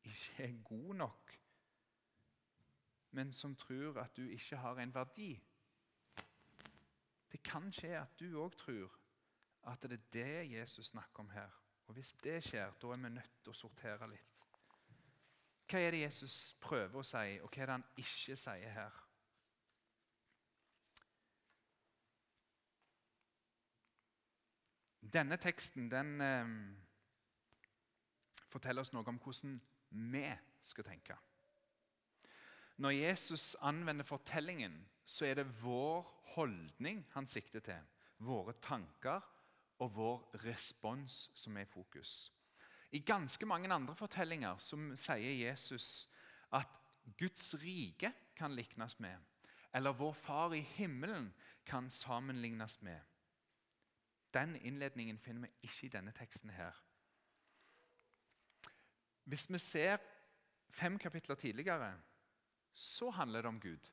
ikke 0.07 0.45
er 0.45 0.59
god 0.65 0.95
nok, 0.95 1.35
men 3.17 3.33
som 3.33 3.57
tror 3.57 3.99
at 4.03 4.17
du 4.17 4.27
ikke 4.29 4.57
har 4.57 4.79
en 4.79 4.95
verdi. 4.95 5.33
Det 7.33 7.43
kan 7.43 7.71
skje 7.73 7.95
at 7.99 8.19
du 8.21 8.39
òg 8.43 8.55
tror 8.59 8.93
at 9.71 9.83
det 9.83 9.99
er 9.99 10.11
det 10.13 10.53
Jesus 10.53 10.93
snakker 10.93 11.25
om 11.25 11.31
her. 11.31 11.51
Og 11.87 11.95
Hvis 11.95 12.13
det 12.13 12.43
skjer, 12.45 12.71
da 12.83 12.87
er 12.93 13.03
vi 13.03 13.09
nødt 13.15 13.43
til 13.43 13.51
å 13.51 13.57
sortere 13.57 14.09
litt. 14.11 14.46
Hva 15.67 15.81
er 15.83 15.91
det 15.91 16.05
Jesus 16.05 16.55
prøver 16.63 17.01
å 17.01 17.07
si, 17.07 17.39
og 17.43 17.51
hva 17.51 17.63
er 17.63 17.67
det 17.67 17.75
han 17.75 17.87
ikke 17.99 18.37
sier 18.39 18.75
her? 18.77 19.03
Denne 25.17 25.39
teksten 25.39 25.89
den 25.91 26.21
eh, 26.23 26.53
forteller 28.51 28.83
oss 28.83 28.93
noe 28.95 29.07
om 29.11 29.19
hvordan 29.23 29.59
vi 30.13 30.25
skal 30.67 30.87
tenke. 30.87 31.17
Når 32.83 32.91
Jesus 32.91 33.55
anvender 33.65 34.05
fortellingen, 34.05 34.79
så 35.07 35.27
er 35.27 35.39
det 35.39 35.63
vår 35.63 36.03
holdning 36.35 37.05
han 37.15 37.27
sikter 37.27 37.65
til. 37.65 37.83
Våre 38.19 38.53
tanker 38.61 39.23
og 39.79 39.95
vår 39.97 40.43
respons 40.45 41.27
som 41.35 41.57
er 41.57 41.67
i 41.67 41.71
fokus. 41.71 42.33
I 42.91 42.99
ganske 42.99 43.47
mange 43.47 43.73
andre 43.75 43.95
fortellinger 43.95 44.59
som 44.63 44.93
sier 44.97 45.47
Jesus 45.47 46.09
at 46.55 46.71
Guds 47.19 47.55
rike 47.63 48.13
kan 48.37 48.55
liknes 48.55 48.99
med, 49.01 49.17
eller 49.75 49.97
vår 49.97 50.13
Far 50.13 50.55
i 50.55 50.61
himmelen 50.61 51.33
kan 51.67 51.91
sammenlignes 51.91 52.83
med. 52.83 53.01
Den 54.35 54.57
innledningen 54.57 55.19
finner 55.19 55.49
vi 55.49 55.69
ikke 55.69 55.87
i 55.87 55.93
denne 55.93 56.13
teksten 56.13 56.51
her. 56.51 56.75
Hvis 59.25 59.51
vi 59.51 59.59
ser 59.59 59.97
fem 60.71 60.99
kapitler 60.99 61.35
tidligere, 61.35 61.95
så 62.73 63.11
handler 63.11 63.43
det 63.43 63.49
om 63.49 63.61
Gud. 63.61 63.91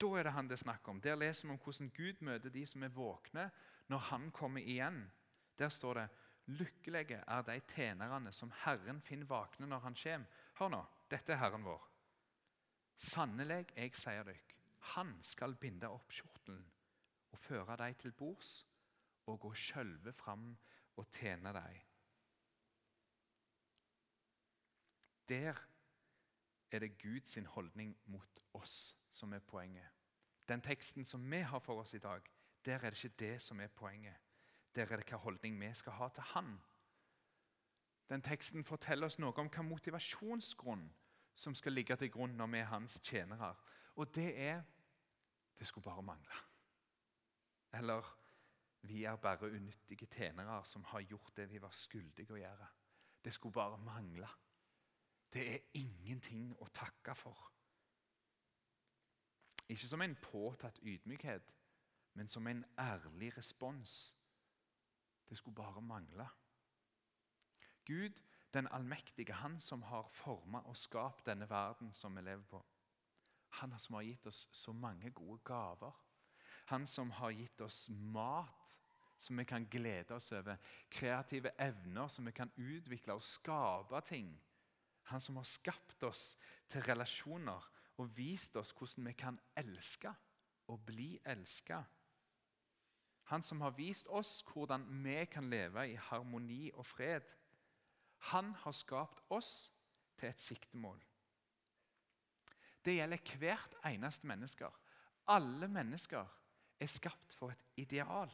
Da 0.00 0.06
er 0.06 0.22
det 0.22 0.32
han 0.32 0.48
det 0.48 0.56
er 0.58 0.64
snakk 0.64 0.88
om. 0.88 1.00
Der 1.00 1.16
leser 1.18 1.48
vi 1.48 1.52
om 1.52 1.58
hvordan 1.58 1.90
Gud 1.90 2.20
møter 2.20 2.50
de 2.50 2.66
som 2.66 2.82
er 2.82 2.94
våkne 2.94 3.50
når 3.88 3.98
han 3.98 4.30
kommer 4.30 4.60
igjen. 4.60 5.10
Der 5.58 5.68
står 5.68 5.94
det 5.94 6.08
Lykkelige 6.48 7.20
er 7.26 7.42
de 7.44 7.60
tjenerne 7.74 8.32
som 8.32 8.52
Herren 8.64 9.02
finner 9.04 9.28
vakne 9.28 9.66
når 9.68 9.82
han 9.84 9.96
kommer. 10.02 10.44
Hør 10.58 10.70
nå, 10.72 10.80
dette 11.10 11.32
er 11.32 11.42
Herren 11.42 11.64
vår. 11.64 11.82
Sannelig, 12.98 13.66
jeg 13.76 13.94
sier 13.94 14.24
dere, 14.26 14.56
han 14.94 15.12
skal 15.22 15.54
binde 15.60 15.90
opp 15.92 16.10
kjortelen 16.10 16.64
og 17.32 17.38
føre 17.38 17.76
dem 17.78 17.94
til 18.00 18.14
bords 18.16 18.52
og 19.28 19.40
gå 19.44 19.52
sjølve 19.54 20.12
fram 20.16 20.48
og 20.96 21.10
tjene 21.12 21.52
dem. 21.52 21.84
Der 25.28 25.60
er 26.72 26.78
det 26.78 26.96
Guds 26.98 27.36
holdning 27.54 27.96
mot 28.06 28.40
oss 28.54 28.96
som 29.10 29.32
er 29.32 29.44
poenget. 29.44 29.88
Den 30.48 30.64
teksten 30.64 31.04
som 31.04 31.30
vi 31.30 31.42
har 31.44 31.60
for 31.60 31.82
oss 31.82 31.94
i 31.94 31.98
dag, 32.00 32.24
der 32.64 32.80
er 32.80 32.90
det 32.90 33.04
ikke 33.04 33.16
det 33.18 33.42
som 33.42 33.60
er 33.60 33.68
poenget. 33.68 34.16
Der 34.74 34.86
er 34.86 35.00
det 35.00 35.08
hva 35.10 35.16
holdning 35.16 35.60
vi 35.60 35.70
skal 35.74 35.92
ha 35.92 36.08
til 36.08 36.22
Han. 36.34 36.58
Den 38.08 38.22
teksten 38.22 38.64
forteller 38.64 39.06
oss 39.06 39.18
noe 39.18 39.36
om 39.36 39.50
hva 39.52 39.62
motivasjonsgrunn 39.62 40.86
som 41.34 41.54
skal 41.54 41.72
ligge 41.76 41.96
til 41.96 42.10
grunn 42.10 42.36
når 42.36 42.52
vi 42.52 42.58
er 42.58 42.70
hans 42.72 43.00
tjenere. 43.04 43.54
Og 43.96 44.14
det 44.14 44.32
er 44.40 44.62
Det 45.58 45.66
skulle 45.66 45.84
bare 45.84 46.02
mangle. 46.02 46.34
Eller 47.74 48.18
vi 48.80 49.04
er 49.04 49.16
bare 49.16 49.50
unyttige 49.50 50.06
tjenere 50.06 50.64
som 50.64 50.84
har 50.84 51.00
gjort 51.00 51.36
det 51.36 51.50
vi 51.50 51.58
var 51.62 51.70
skyldige 51.74 52.32
å 52.32 52.38
gjøre. 52.38 52.66
Det 53.24 53.34
skulle 53.34 53.52
bare 53.52 53.78
mangle. 53.78 54.28
Det 55.32 55.54
er 55.54 55.58
ingenting 55.74 56.54
å 56.60 56.68
takke 56.72 57.14
for. 57.14 57.52
Ikke 59.68 59.88
som 59.88 60.02
en 60.02 60.14
påtatt 60.14 60.78
ydmykhet, 60.82 61.54
men 62.14 62.28
som 62.28 62.46
en 62.46 62.64
ærlig 62.78 63.36
respons. 63.36 64.16
Det 65.28 65.38
skulle 65.38 65.54
bare 65.54 65.82
mangle. 65.82 66.28
Gud, 67.84 68.20
den 68.54 68.68
allmektige, 68.68 69.32
han 69.32 69.60
som 69.60 69.82
har 69.82 70.08
forma 70.12 70.58
og 70.58 70.76
skapt 70.76 71.26
denne 71.26 71.48
verden 71.50 71.92
som 71.92 72.16
vi 72.16 72.20
lever 72.20 72.44
på. 72.44 72.64
Han 73.48 73.78
som 73.78 73.94
har 73.94 74.02
gitt 74.02 74.26
oss 74.26 74.48
så 74.52 74.72
mange 74.72 75.10
gode 75.10 75.40
gaver. 75.44 75.92
Han 76.68 76.86
som 76.86 77.10
har 77.10 77.30
gitt 77.30 77.60
oss 77.60 77.88
mat 77.88 78.74
som 79.18 79.38
vi 79.38 79.44
kan 79.44 79.66
glede 79.66 80.14
oss 80.14 80.32
over. 80.32 80.56
Kreative 80.90 81.50
evner 81.58 82.08
som 82.08 82.26
vi 82.26 82.32
kan 82.32 82.52
utvikle 82.56 83.16
og 83.16 83.22
skape 83.22 84.00
ting. 84.06 84.30
Han 85.02 85.20
som 85.20 85.36
har 85.36 85.48
skapt 85.48 86.02
oss 86.04 86.36
til 86.68 86.84
relasjoner 86.84 87.70
og 87.98 88.16
vist 88.16 88.56
oss 88.56 88.74
hvordan 88.76 89.08
vi 89.08 89.12
kan 89.18 89.38
elske 89.56 90.12
og 90.68 90.84
bli 90.86 91.16
elska. 91.24 91.82
Han 93.28 93.42
som 93.44 93.60
har 93.60 93.76
vist 93.76 94.08
oss 94.08 94.40
hvordan 94.48 94.86
vi 95.04 95.18
kan 95.28 95.50
leve 95.50 95.84
i 95.90 95.98
harmoni 96.08 96.70
og 96.74 96.86
fred. 96.86 97.26
Han 98.32 98.54
har 98.64 98.72
skapt 98.72 99.20
oss 99.28 99.70
til 100.18 100.30
et 100.30 100.40
siktemål. 100.40 100.98
Det 102.84 102.96
gjelder 102.96 103.36
hvert 103.38 103.74
eneste 103.84 104.26
menneske. 104.26 104.68
Alle 105.28 105.68
mennesker 105.68 106.24
er 106.80 106.86
skapt 106.86 107.34
for 107.36 107.52
et 107.52 107.64
ideal. 107.76 108.30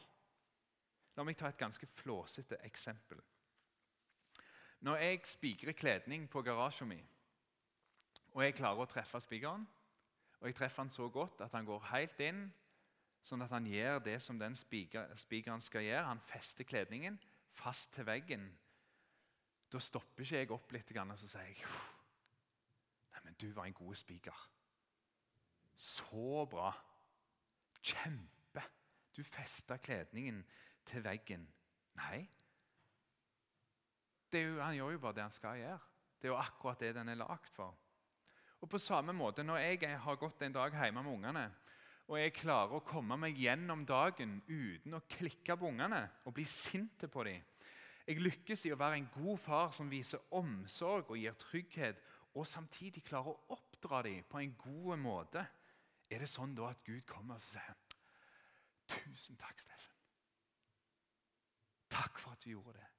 La 1.15 1.23
meg 1.23 1.37
ta 1.37 1.49
et 1.51 1.59
ganske 1.59 1.87
flåsete 1.99 2.59
eksempel. 2.63 3.19
Når 4.79 5.01
jeg 5.01 5.21
spikrer 5.27 5.75
kledning 5.75 6.29
på 6.29 6.41
garasjen 6.41 6.87
min, 6.87 7.07
og 8.35 8.43
jeg 8.43 8.55
klarer 8.55 8.83
å 8.83 8.89
treffe 8.91 9.19
spikeren, 9.23 9.63
og 10.39 10.47
jeg 10.47 10.55
treffer 10.55 10.83
han 10.83 10.91
så 10.91 11.07
godt 11.09 11.41
at 11.41 11.55
han 11.55 11.65
går 11.65 11.87
helt 11.91 12.19
inn, 12.19 12.45
sånn 13.25 13.41
at 13.41 13.53
han 13.55 13.65
gjør 13.69 14.03
det 14.05 14.19
som 14.21 14.37
den 14.39 14.55
spikeren 14.57 15.63
skal 15.65 15.85
gjøre, 15.85 16.09
han 16.11 16.21
fester 16.29 16.67
kledningen 16.67 17.17
fast 17.55 17.93
til 17.95 18.05
veggen, 18.07 18.45
da 19.71 19.81
stopper 19.81 20.23
ikke 20.23 20.41
jeg 20.41 20.51
opp 20.53 20.73
litt 20.75 20.91
og 21.01 21.17
så 21.19 21.29
sier 21.29 21.49
jeg, 21.49 21.69
Nei, 23.15 23.21
men 23.23 23.37
du 23.39 23.47
var 23.55 23.65
en 23.65 23.73
god 23.73 23.95
spiker. 23.95 24.41
Så 25.75 26.45
bra. 26.51 26.69
Kjempe. 27.81 28.63
Du 29.15 29.23
festa 29.23 29.77
kledningen 29.79 30.41
til 30.85 31.03
veggen. 31.03 31.47
Nei. 31.95 32.25
Jo, 34.35 34.59
han 34.59 34.75
gjør 34.75 34.91
jo 34.91 34.99
bare 34.99 35.15
det 35.15 35.23
han 35.23 35.31
skal 35.31 35.61
gjøre. 35.61 35.79
Det 36.19 36.27
er 36.27 36.33
jo 36.33 36.39
akkurat 36.41 36.81
det 36.83 36.95
den 36.97 37.11
er 37.13 37.19
lagd 37.21 37.47
for. 37.55 37.75
Og 38.59 38.69
på 38.69 38.79
samme 38.79 39.13
måte, 39.13 39.43
Når 39.43 39.57
jeg 39.57 39.99
har 39.99 40.15
gått 40.15 40.41
en 40.41 40.53
dag 40.53 40.75
hjemme 40.75 41.03
med 41.03 41.11
ungene, 41.11 41.45
og 42.05 42.19
jeg 42.19 42.35
klarer 42.37 42.77
å 42.77 42.85
komme 42.85 43.17
meg 43.17 43.39
gjennom 43.41 43.81
dagen 43.87 44.37
uten 44.47 44.93
å 44.93 45.03
klikke 45.09 45.57
på 45.57 45.69
ungene 45.71 46.03
og 46.25 46.35
bli 46.37 46.45
sint 46.45 47.07
på 47.11 47.23
dem 47.25 47.41
Jeg 48.05 48.21
lykkes 48.21 48.67
i 48.67 48.71
å 48.73 48.77
være 48.77 48.99
en 48.99 49.07
god 49.15 49.39
far 49.41 49.71
som 49.73 49.89
viser 49.89 50.21
omsorg 50.37 51.09
og 51.09 51.17
gir 51.17 51.33
trygghet, 51.41 51.97
og 52.37 52.45
samtidig 52.45 53.01
klarer 53.07 53.31
å 53.31 53.55
oppdra 53.55 54.03
dem 54.05 54.27
på 54.29 54.37
en 54.37 54.51
god 54.61 54.99
måte. 55.01 55.41
Er 56.13 56.21
det 56.21 56.29
sånn 56.29 56.53
da 56.53 56.67
at 56.69 56.83
Gud 56.85 57.01
kommer 57.09 57.39
og 57.39 57.41
sier 57.41 57.73
Tusen 58.85 59.33
takk, 59.41 59.57
Steffen. 59.57 59.97
Takk 61.89 62.19
for 62.21 62.35
at 62.35 62.43
du 62.45 62.51
gjorde 62.51 62.75
det. 62.77 62.89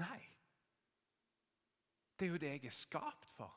Nei. 0.00 0.22
Det 2.16 2.24
er 2.24 2.32
jo 2.32 2.40
det 2.40 2.54
jeg 2.54 2.70
er 2.70 2.76
skapt 2.78 3.34
for. 3.36 3.52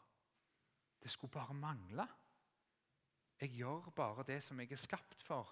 Det 1.00 1.14
skulle 1.14 1.32
bare 1.32 1.56
mangle. 1.56 2.08
Jeg 3.42 3.54
gjør 3.60 3.90
bare 3.96 4.26
det 4.26 4.42
som 4.44 4.60
jeg 4.60 4.72
er 4.72 4.82
skapt 4.82 5.24
for. 5.24 5.50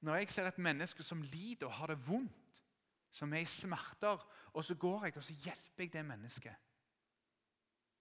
Når 0.00 0.22
jeg 0.22 0.30
ser 0.32 0.48
et 0.48 0.58
menneske 0.58 1.04
som 1.04 1.22
lider 1.22 1.66
og 1.68 1.76
har 1.76 1.92
det 1.92 2.00
vondt, 2.06 2.62
som 3.10 3.32
er 3.34 3.42
i 3.42 3.44
smerter, 3.44 4.22
og 4.52 4.64
så 4.64 4.74
går 4.74 5.04
jeg 5.04 5.16
og 5.16 5.24
så 5.24 5.34
hjelper 5.44 5.84
jeg 5.84 5.92
det 5.92 6.04
mennesket, 6.06 6.68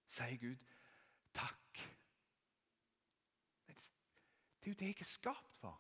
sier 0.10 0.38
Gud 0.42 0.68
takk. 1.34 1.82
Det 4.60 4.68
er 4.68 4.72
jo 4.72 4.80
det 4.80 4.92
jeg 4.92 5.02
er 5.02 5.08
skapt 5.08 5.56
for. 5.62 5.78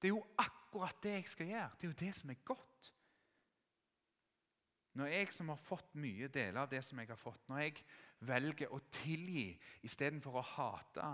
Det 0.00 0.08
er 0.08 0.14
jo 0.16 0.24
akkurat 0.38 1.02
det 1.02 1.12
jeg 1.12 1.28
skal 1.30 1.46
gjøre. 1.46 1.70
Det 1.78 1.86
er 1.86 1.92
jo 1.92 2.00
det 2.00 2.14
som 2.14 2.30
er 2.30 2.44
godt. 2.44 2.94
Når 4.92 5.06
jeg 5.06 5.28
som 5.32 5.48
har 5.48 5.60
fått 5.60 5.94
mye 5.94 6.28
deler 6.28 6.60
av 6.60 6.70
det 6.70 6.82
som 6.84 6.98
jeg 7.00 7.08
har 7.08 7.20
fått, 7.20 7.46
når 7.48 7.62
jeg 7.62 7.84
velger 8.28 8.74
å 8.74 8.80
tilgi 8.92 9.46
istedenfor 9.86 10.36
å 10.36 10.44
hate, 10.52 11.12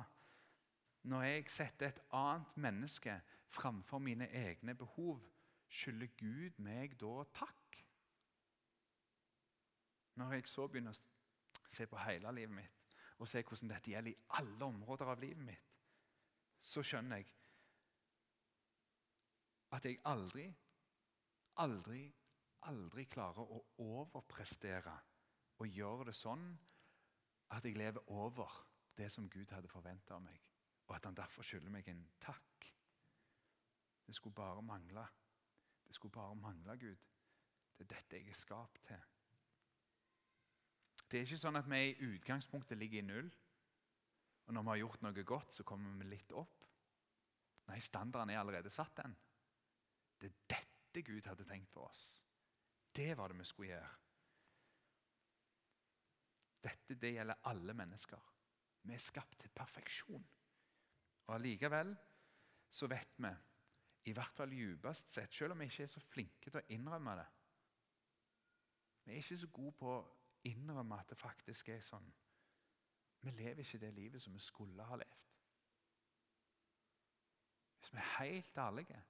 når 1.08 1.22
jeg 1.22 1.50
setter 1.50 1.88
et 1.88 2.00
annet 2.12 2.56
menneske 2.60 3.14
framfor 3.48 3.98
mine 3.98 4.28
egne 4.34 4.74
behov, 4.74 5.22
skylder 5.68 6.10
Gud 6.20 6.58
meg 6.64 6.96
da 7.00 7.22
takk? 7.36 7.78
Når 10.20 10.32
jeg 10.36 10.48
så 10.50 10.66
begynner 10.68 10.92
å 10.92 11.73
se 11.73 11.86
på 11.86 12.00
hele 12.02 12.32
livet 12.34 12.54
mitt 12.56 12.75
og 13.18 13.28
se 13.28 13.42
hvordan 13.42 13.73
dette 13.73 13.90
gjelder 13.90 14.12
i 14.12 14.26
alle 14.38 14.64
områder 14.64 15.10
av 15.10 15.21
livet 15.21 15.42
mitt, 15.42 15.75
så 16.60 16.82
skjønner 16.86 17.18
jeg 17.18 17.32
at 19.75 19.84
jeg 19.84 19.99
aldri, 20.08 20.47
aldri, 21.64 22.04
aldri 22.71 23.04
klarer 23.10 23.52
å 23.56 23.58
overprestere 23.84 24.94
og 25.58 25.75
gjøre 25.80 26.08
det 26.08 26.16
sånn 26.16 26.47
at 27.56 27.64
jeg 27.64 27.76
lever 27.78 28.12
over 28.12 28.54
det 28.97 29.10
som 29.12 29.28
Gud 29.30 29.50
hadde 29.54 29.71
forventa 29.71 30.16
av 30.16 30.23
meg, 30.25 30.40
og 30.88 30.96
at 30.96 31.04
han 31.04 31.16
derfor 31.16 31.44
skylder 31.44 31.72
meg 31.72 31.88
en 31.88 32.02
takk. 32.20 32.68
Det 34.06 34.14
skulle 34.16 34.34
bare 34.34 34.62
mangle. 34.62 35.04
Det 35.86 35.94
skulle 35.94 36.12
bare 36.12 36.36
mangle, 36.36 36.76
Gud. 36.80 37.08
Det 37.76 37.84
er 37.84 37.94
dette 37.94 38.16
jeg 38.16 38.28
er 38.32 38.36
skapt 38.36 38.80
til. 38.88 39.02
Det 41.08 41.18
er 41.18 41.24
ikke 41.24 41.40
sånn 41.40 41.56
at 41.60 41.68
vi 41.68 41.82
i 41.88 42.08
utgangspunktet 42.14 42.80
ligger 42.80 43.00
i 43.00 43.06
null, 43.06 43.28
og 44.48 44.54
når 44.54 44.64
vi 44.64 44.72
har 44.72 44.80
gjort 44.82 45.04
noe 45.04 45.24
godt, 45.28 45.54
så 45.56 45.64
kommer 45.68 45.96
vi 46.00 46.08
litt 46.08 46.32
opp. 46.36 46.64
Nei, 47.68 47.78
standarden 47.84 48.32
er 48.32 48.40
allerede 48.40 48.72
satt, 48.72 48.96
den. 48.96 49.14
Det 50.18 50.30
er 50.30 50.38
dette 50.56 51.04
Gud 51.04 51.28
hadde 51.28 51.44
tenkt 51.48 51.70
for 51.72 51.88
oss. 51.88 52.04
Det 52.96 53.12
var 53.16 53.28
det 53.28 53.38
vi 53.38 53.46
skulle 53.48 53.74
gjøre. 53.74 53.90
Dette 56.64 56.96
det 56.98 57.12
gjelder 57.14 57.44
alle 57.52 57.76
mennesker. 57.76 58.24
Vi 58.88 58.96
er 58.96 59.04
skapt 59.04 59.36
til 59.40 59.52
perfeksjon. 59.54 60.24
Og 61.28 61.34
Allikevel 61.36 61.93
så 62.69 62.88
vet 62.88 63.19
vi, 63.21 63.32
i 64.08 64.14
hvert 64.17 64.36
fall 64.36 64.52
djupest 64.52 65.12
sett, 65.12 65.34
selv 65.34 65.52
om 65.52 65.60
vi 65.60 65.69
ikke 65.69 65.84
er 65.84 65.93
så 65.93 66.00
flinke 66.00 66.50
til 66.50 66.60
å 66.60 66.67
innrømme 66.73 67.17
det 67.19 67.26
Vi 69.04 69.12
er 69.12 69.21
ikke 69.23 69.38
så 69.41 69.50
gode 69.52 69.75
på 69.80 69.93
å 69.93 70.06
innrømme 70.49 70.99
at 71.00 71.08
det 71.10 71.19
faktisk 71.19 71.69
er 71.73 71.80
sånn. 71.84 72.08
Vi 73.21 73.32
lever 73.34 73.64
ikke 73.64 73.80
det 73.82 73.93
livet 73.97 74.23
som 74.23 74.34
vi 74.36 74.41
skulle 74.41 74.84
ha 74.84 74.97
levd. 75.00 75.25
Hvis 77.78 77.93
vi 77.93 78.00
er 78.02 78.12
helt 78.19 78.58
ærlige 78.58 79.00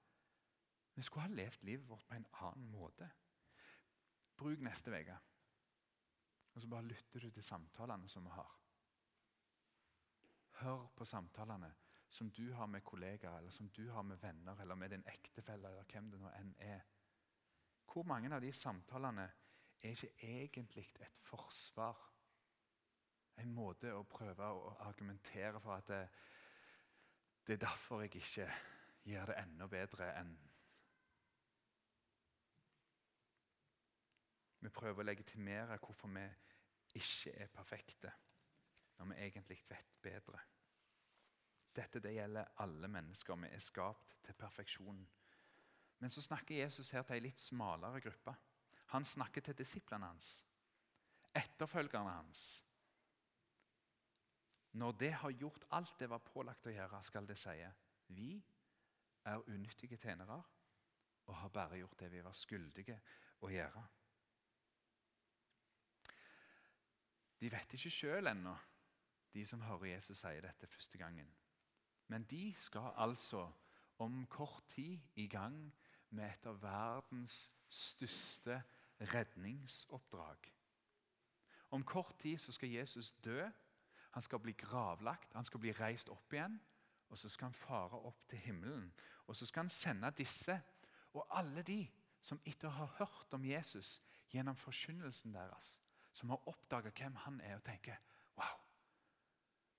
vi 0.98 1.02
skulle 1.02 1.28
ha 1.28 1.30
levd 1.30 1.62
livet 1.62 1.88
vårt 1.88 2.06
på 2.08 2.14
en 2.14 2.24
annen 2.42 2.70
måte. 2.70 3.06
Bruk 4.36 4.58
neste 4.66 4.90
uke. 4.90 5.18
Og 6.54 6.60
så 6.60 6.68
bare 6.68 6.88
lytter 6.90 7.22
du 7.22 7.30
til 7.30 7.44
samtalene 7.46 8.08
som 8.10 8.24
vi 8.26 8.32
har. 8.34 8.56
Hør 10.58 10.88
på 10.96 11.06
samtalene 11.06 11.70
som 12.10 12.30
du 12.30 12.52
har 12.52 12.66
med 12.66 12.84
kollegaer, 12.84 13.38
eller 13.38 13.50
som 13.50 13.68
du 13.68 13.90
har 13.90 14.02
med 14.02 14.16
venner, 14.16 14.60
eller 14.60 14.74
med 14.74 14.90
din 14.90 15.04
ektefelle, 15.06 15.68
eller 15.68 15.84
hvem 15.92 16.10
det 16.10 16.20
nå 16.20 16.30
enn 16.38 16.54
er. 16.58 16.80
Hvor 17.92 18.06
mange 18.08 18.30
av 18.34 18.40
de 18.40 18.52
samtalene 18.52 19.28
er 19.82 19.90
ikke 19.92 20.12
egentlig 20.22 20.88
et 21.00 21.20
forsvar? 21.28 22.00
En 23.38 23.52
måte 23.54 23.92
å 23.94 24.02
prøve 24.08 24.50
å 24.50 24.74
argumentere 24.88 25.60
for 25.60 25.76
at 25.76 25.88
det, 25.88 26.02
det 27.46 27.54
er 27.54 27.64
derfor 27.68 28.02
jeg 28.02 28.16
ikke 28.18 28.48
gjør 29.08 29.30
det 29.30 29.40
enda 29.42 29.68
bedre 29.70 30.12
enn 30.18 30.36
Vi 34.58 34.70
prøver 34.74 35.04
å 35.04 35.06
legitimere 35.06 35.78
hvorfor 35.78 36.10
vi 36.10 36.24
ikke 36.98 37.30
er 37.44 37.50
perfekte, 37.54 38.10
når 38.98 39.12
vi 39.12 39.18
egentlig 39.22 39.58
vet 39.68 39.92
bedre. 40.02 40.40
Dette 41.78 42.02
det 42.02 42.16
gjelder 42.16 42.54
alle 42.64 42.90
mennesker. 42.90 43.38
Vi 43.38 43.50
er 43.54 43.62
skapt 43.62 44.14
til 44.26 44.34
perfeksjon. 44.34 45.00
Men 45.98 46.10
så 46.10 46.22
snakker 46.22 46.58
Jesus 46.58 46.90
her 46.90 47.02
til 47.06 47.18
en 47.18 47.26
litt 47.26 47.42
smalere 47.42 48.00
gruppe. 48.02 48.34
Han 48.94 49.04
snakker 49.04 49.44
til 49.44 49.56
disiplene 49.58 50.06
hans, 50.08 50.30
etterfølgerne 51.36 52.10
hans. 52.10 52.44
Når 54.78 54.92
det 55.00 55.12
har 55.12 55.30
gjort 55.30 55.66
alt 55.76 55.98
det 56.00 56.08
var 56.10 56.24
pålagt 56.24 56.66
å 56.66 56.72
gjøre, 56.72 57.02
skal 57.02 57.26
det 57.28 57.36
si 57.40 57.56
vi 58.14 58.30
er 59.28 59.50
unyttige 59.50 59.98
tjenere 60.00 60.38
og 61.28 61.34
har 61.36 61.52
bare 61.52 61.78
gjort 61.80 61.98
det 62.00 62.10
vi 62.12 62.22
var 62.24 62.36
skyldige 62.36 62.96
å 63.44 63.50
gjøre. 63.52 63.82
De 67.38 67.50
vet 67.52 67.74
ikke 67.76 67.92
sjøl 67.92 68.30
ennå, 68.32 68.54
de 69.34 69.44
som 69.46 69.60
hører 69.62 69.92
Jesus 69.92 70.24
si 70.24 70.40
dette 70.42 70.66
første 70.66 70.98
gangen. 70.98 71.28
Men 72.08 72.24
de 72.24 72.54
skal 72.56 72.92
altså 72.96 73.50
om 73.98 74.26
kort 74.26 74.64
tid 74.68 74.98
i 75.14 75.26
gang 75.26 75.74
med 76.10 76.30
et 76.30 76.46
av 76.46 76.62
verdens 76.62 77.52
største 77.68 78.62
redningsoppdrag. 79.00 80.52
Om 81.70 81.84
kort 81.84 82.18
tid 82.18 82.38
så 82.38 82.52
skal 82.52 82.68
Jesus 82.68 83.10
dø. 83.24 83.48
Han 84.10 84.22
skal 84.22 84.40
bli 84.40 84.52
gravlagt, 84.52 85.34
han 85.34 85.44
skal 85.44 85.60
bli 85.60 85.72
reist 85.72 86.08
opp 86.08 86.32
igjen. 86.32 86.56
Og 87.08 87.18
så 87.18 87.28
skal 87.28 87.48
han 87.48 87.56
fare 87.56 88.00
opp 88.08 88.26
til 88.28 88.38
himmelen. 88.38 88.92
Og 89.26 89.36
så 89.36 89.46
skal 89.46 89.66
han 89.66 89.70
sende 89.70 90.10
disse 90.16 90.60
og 91.12 91.26
alle 91.30 91.62
de 91.62 91.82
som 92.20 92.40
etter 92.44 92.68
å 92.68 92.76
ha 92.76 92.86
hørt 92.98 93.34
om 93.34 93.44
Jesus 93.44 93.98
gjennom 94.32 94.56
forkynnelsen 94.58 95.32
deres, 95.32 95.78
som 96.12 96.30
har 96.34 96.48
oppdaga 96.50 96.92
hvem 96.92 97.16
han 97.24 97.40
er, 97.40 97.56
og 97.56 97.64
tenker 97.64 97.96
Wow, 98.36 98.60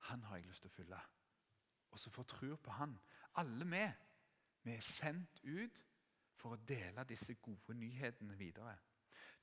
han 0.09 0.23
har 0.23 0.39
jeg 0.39 0.47
lyst 0.47 0.65
til 0.65 0.71
å 0.71 0.77
følge. 0.77 1.01
Og 1.91 1.99
så 1.99 2.09
får 2.09 2.23
tro 2.23 2.55
på 2.55 2.71
han. 2.71 2.99
Alle 3.35 3.65
vi, 3.65 3.85
vi 4.63 4.75
er 4.75 4.85
sendt 4.85 5.41
ut 5.43 5.83
for 6.39 6.55
å 6.55 6.61
dele 6.67 7.03
disse 7.07 7.35
gode 7.43 7.75
nyhetene 7.75 8.37
videre. 8.37 8.75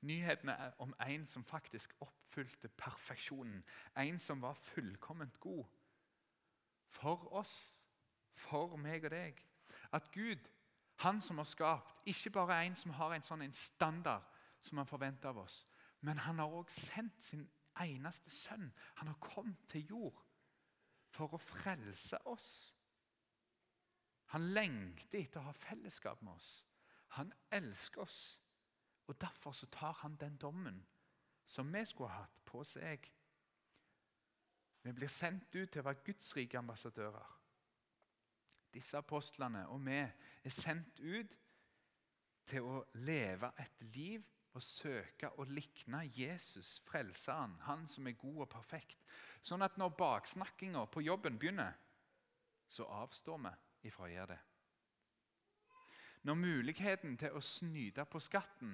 Nyhetene 0.01 0.51
er 0.51 0.75
om 0.81 0.93
en 1.01 1.25
som 1.27 1.45
faktisk 1.45 1.93
oppfylte 2.01 2.69
perfeksjonen. 2.69 3.63
En 3.97 4.19
som 4.19 4.41
var 4.41 4.53
fullkomment 4.53 5.39
god. 5.39 5.65
For 6.87 7.33
oss, 7.33 7.77
for 8.33 8.77
meg 8.77 9.05
og 9.05 9.11
deg. 9.11 9.41
At 9.91 10.11
Gud, 10.11 10.49
han 10.95 11.21
som 11.21 11.37
har 11.37 11.45
skapt, 11.49 12.01
ikke 12.05 12.29
bare 12.29 12.55
er 12.55 12.67
en 12.67 12.75
som 12.75 12.93
har 12.93 13.13
en 13.13 13.25
sånn 13.25 13.41
en 13.45 13.53
standard 13.53 14.25
som 14.61 14.77
han 14.77 14.89
forventer 14.89 15.29
av 15.29 15.43
oss, 15.43 15.61
men 16.01 16.17
han 16.17 16.39
har 16.39 16.53
også 16.53 16.87
sendt 16.91 17.25
sin 17.25 17.45
eneste 17.81 18.29
sønn. 18.33 18.71
Han 18.95 19.07
har 19.07 19.19
kommet 19.21 19.67
til 19.69 19.85
jord 19.89 20.26
for 21.09 21.33
å 21.33 21.39
frelse 21.41 22.19
oss. 22.25 22.49
Han 24.33 24.49
lengter 24.51 25.21
etter 25.21 25.39
å 25.39 25.47
ha 25.47 25.55
fellesskap 25.55 26.21
med 26.21 26.33
oss. 26.33 26.67
Han 27.15 27.31
elsker 27.51 28.03
oss. 28.03 28.39
Og 29.07 29.15
Derfor 29.21 29.51
så 29.51 29.65
tar 29.71 29.93
han 30.01 30.17
den 30.19 30.37
dommen 30.37 30.81
som 31.45 31.73
vi 31.73 31.85
skulle 31.85 32.09
ha 32.09 32.25
hatt, 32.25 32.41
på 32.45 32.63
seg. 32.63 33.07
Vi 34.83 34.91
blir 34.91 35.07
sendt 35.11 35.55
ut 35.55 35.71
til 35.71 35.81
å 35.81 35.87
være 35.87 36.03
Guds 36.03 36.35
rike 36.35 36.59
ambassadører. 36.59 37.33
Disse 38.73 38.99
apostlene 38.99 39.65
og 39.71 39.81
vi 39.85 39.97
er 39.99 40.53
sendt 40.53 40.99
ut 40.99 41.37
til 42.47 42.67
å 42.67 42.83
leve 42.93 43.51
et 43.59 43.83
liv 43.95 44.23
og 44.57 44.63
søke 44.65 45.29
å 45.37 45.45
likne 45.45 46.01
Jesus, 46.17 46.79
frelseren, 46.87 47.53
han 47.67 47.85
som 47.91 48.07
er 48.09 48.17
god 48.17 48.43
og 48.47 48.49
perfekt. 48.51 49.03
Sånn 49.41 49.61
at 49.65 49.77
når 49.77 49.93
baksnakkinga 49.99 50.87
på 50.89 51.03
jobben 51.05 51.37
begynner, 51.37 51.77
så 52.67 52.87
avstår 53.03 53.39
vi 53.45 53.53
ifra 53.89 54.07
å 54.07 54.11
gjøre 54.11 54.31
det. 54.33 54.39
Når 56.27 56.39
muligheten 56.41 57.13
til 57.21 57.37
å 57.37 57.43
snyte 57.43 58.03
på 58.09 58.19
skatten 58.19 58.73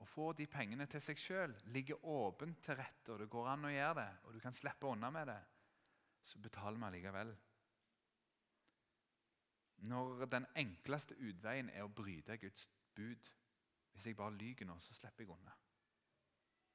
og 0.00 0.08
få 0.08 0.30
de 0.38 0.46
pengene 0.48 0.86
til 0.88 1.02
seg 1.02 1.18
sjøl 1.20 1.56
ligger 1.74 2.04
åpent 2.06 2.62
til 2.64 2.78
rette, 2.78 3.10
og 3.12 3.20
det 3.20 3.30
går 3.32 3.50
an 3.52 3.66
å 3.66 3.72
gjøre 3.72 3.98
det, 3.98 4.10
og 4.24 4.36
du 4.36 4.40
kan 4.44 4.56
slippe 4.56 4.88
unna 4.88 5.10
med 5.12 5.28
det, 5.32 5.40
så 6.26 6.40
betaler 6.42 6.78
vi 6.78 6.88
allikevel. 6.88 7.34
Når 9.90 10.28
den 10.32 10.46
enkleste 10.56 11.18
utveien 11.18 11.68
er 11.74 11.84
å 11.84 11.92
bryte 11.92 12.38
Guds 12.40 12.68
bud 12.96 13.28
Hvis 13.96 14.10
jeg 14.10 14.16
bare 14.16 14.34
lyver 14.36 14.66
nå, 14.68 14.74
så 14.84 14.94
slipper 14.94 15.24
jeg 15.24 15.30
unna. 15.32 15.52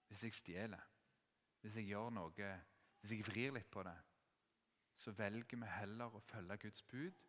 Hvis 0.07 0.23
jeg 0.23 0.33
stjeler, 0.33 0.85
hvis 1.61 1.75
jeg 1.77 1.91
gjør 1.91 2.09
noe, 2.15 2.47
hvis 2.99 3.13
jeg 3.13 3.25
vrir 3.27 3.53
litt 3.53 3.69
på 3.69 3.83
det, 3.85 3.93
så 4.97 5.13
velger 5.13 5.61
vi 5.61 5.69
heller 5.69 6.17
å 6.17 6.21
følge 6.25 6.57
Guds 6.63 6.81
bud, 6.89 7.21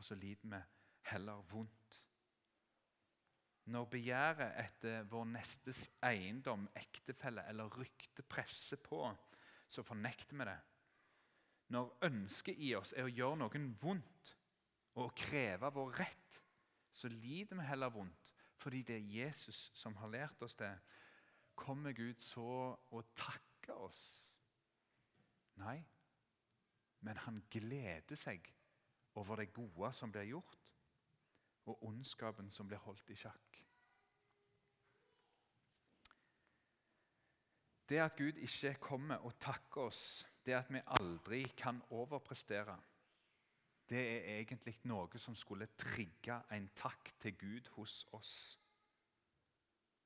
og 0.00 0.08
så 0.08 0.16
lider 0.16 0.54
vi 0.54 0.62
heller 1.12 1.44
vondt. 1.52 2.00
Når 3.68 3.90
begjæret 3.92 4.56
etter 4.64 5.04
vår 5.12 5.28
nestes 5.36 5.84
eiendom, 6.08 6.64
ektefelle 6.80 7.44
eller 7.52 7.76
rykte 7.76 8.24
presser 8.24 8.80
på, 8.80 9.04
så 9.68 9.84
fornekter 9.84 10.40
vi 10.40 10.48
det. 10.48 10.58
Når 11.76 11.92
ønsket 12.08 12.56
i 12.56 12.72
oss 12.74 12.96
er 12.96 13.04
å 13.04 13.12
gjøre 13.12 13.44
noen 13.44 13.70
vondt 13.84 14.34
og 14.96 15.10
å 15.10 15.14
kreve 15.14 15.68
vår 15.76 15.98
rett, 16.00 16.44
så 16.90 17.12
lider 17.12 17.60
vi 17.60 17.68
heller 17.68 17.92
vondt 17.92 18.32
fordi 18.60 18.82
det 18.82 18.96
er 18.96 19.12
Jesus 19.22 19.70
som 19.74 19.96
har 19.96 20.12
lært 20.12 20.42
oss 20.42 20.56
det. 20.60 20.72
Kommer 21.56 21.92
Gud 21.96 22.20
så 22.20 22.76
og 22.90 23.14
takker 23.16 23.80
oss? 23.80 24.02
Nei, 25.60 25.78
men 27.00 27.16
han 27.24 27.40
gleder 27.52 28.16
seg 28.16 28.44
over 29.20 29.40
det 29.40 29.52
gode 29.52 29.92
som 29.96 30.12
blir 30.12 30.28
gjort, 30.28 30.72
og 31.68 31.82
ondskapen 31.88 32.50
som 32.52 32.68
blir 32.68 32.80
holdt 32.84 33.10
i 33.12 33.18
sjakk. 33.18 33.60
Det 37.90 37.98
at 37.98 38.16
Gud 38.16 38.38
ikke 38.38 38.76
kommer 38.80 39.24
og 39.26 39.34
takker 39.42 39.88
oss, 39.90 40.26
det 40.46 40.54
at 40.54 40.68
vi 40.70 40.80
aldri 41.00 41.42
kan 41.58 41.82
overprestere, 41.90 42.76
det 43.90 44.00
er 44.00 44.38
egentlig 44.38 44.76
noe 44.86 45.18
som 45.18 45.34
skulle 45.34 45.66
trigge 45.78 46.36
en 46.54 46.68
takk 46.78 47.10
til 47.18 47.34
Gud 47.38 47.68
hos 47.74 48.04
oss. 48.14 48.34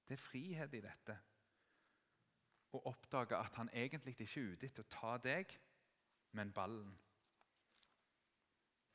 Det 0.09 0.17
er 0.17 0.23
frihet 0.23 0.75
i 0.75 0.81
dette. 0.85 1.17
Å 2.75 2.81
oppdage 2.91 3.37
at 3.37 3.57
han 3.61 3.71
egentlig 3.73 4.17
ikke 4.17 4.29
er 4.41 4.55
ute 4.55 4.67
etter 4.67 4.87
å 4.87 4.93
ta 4.95 5.17
deg, 5.23 5.53
men 6.33 6.53
ballen. 6.53 6.95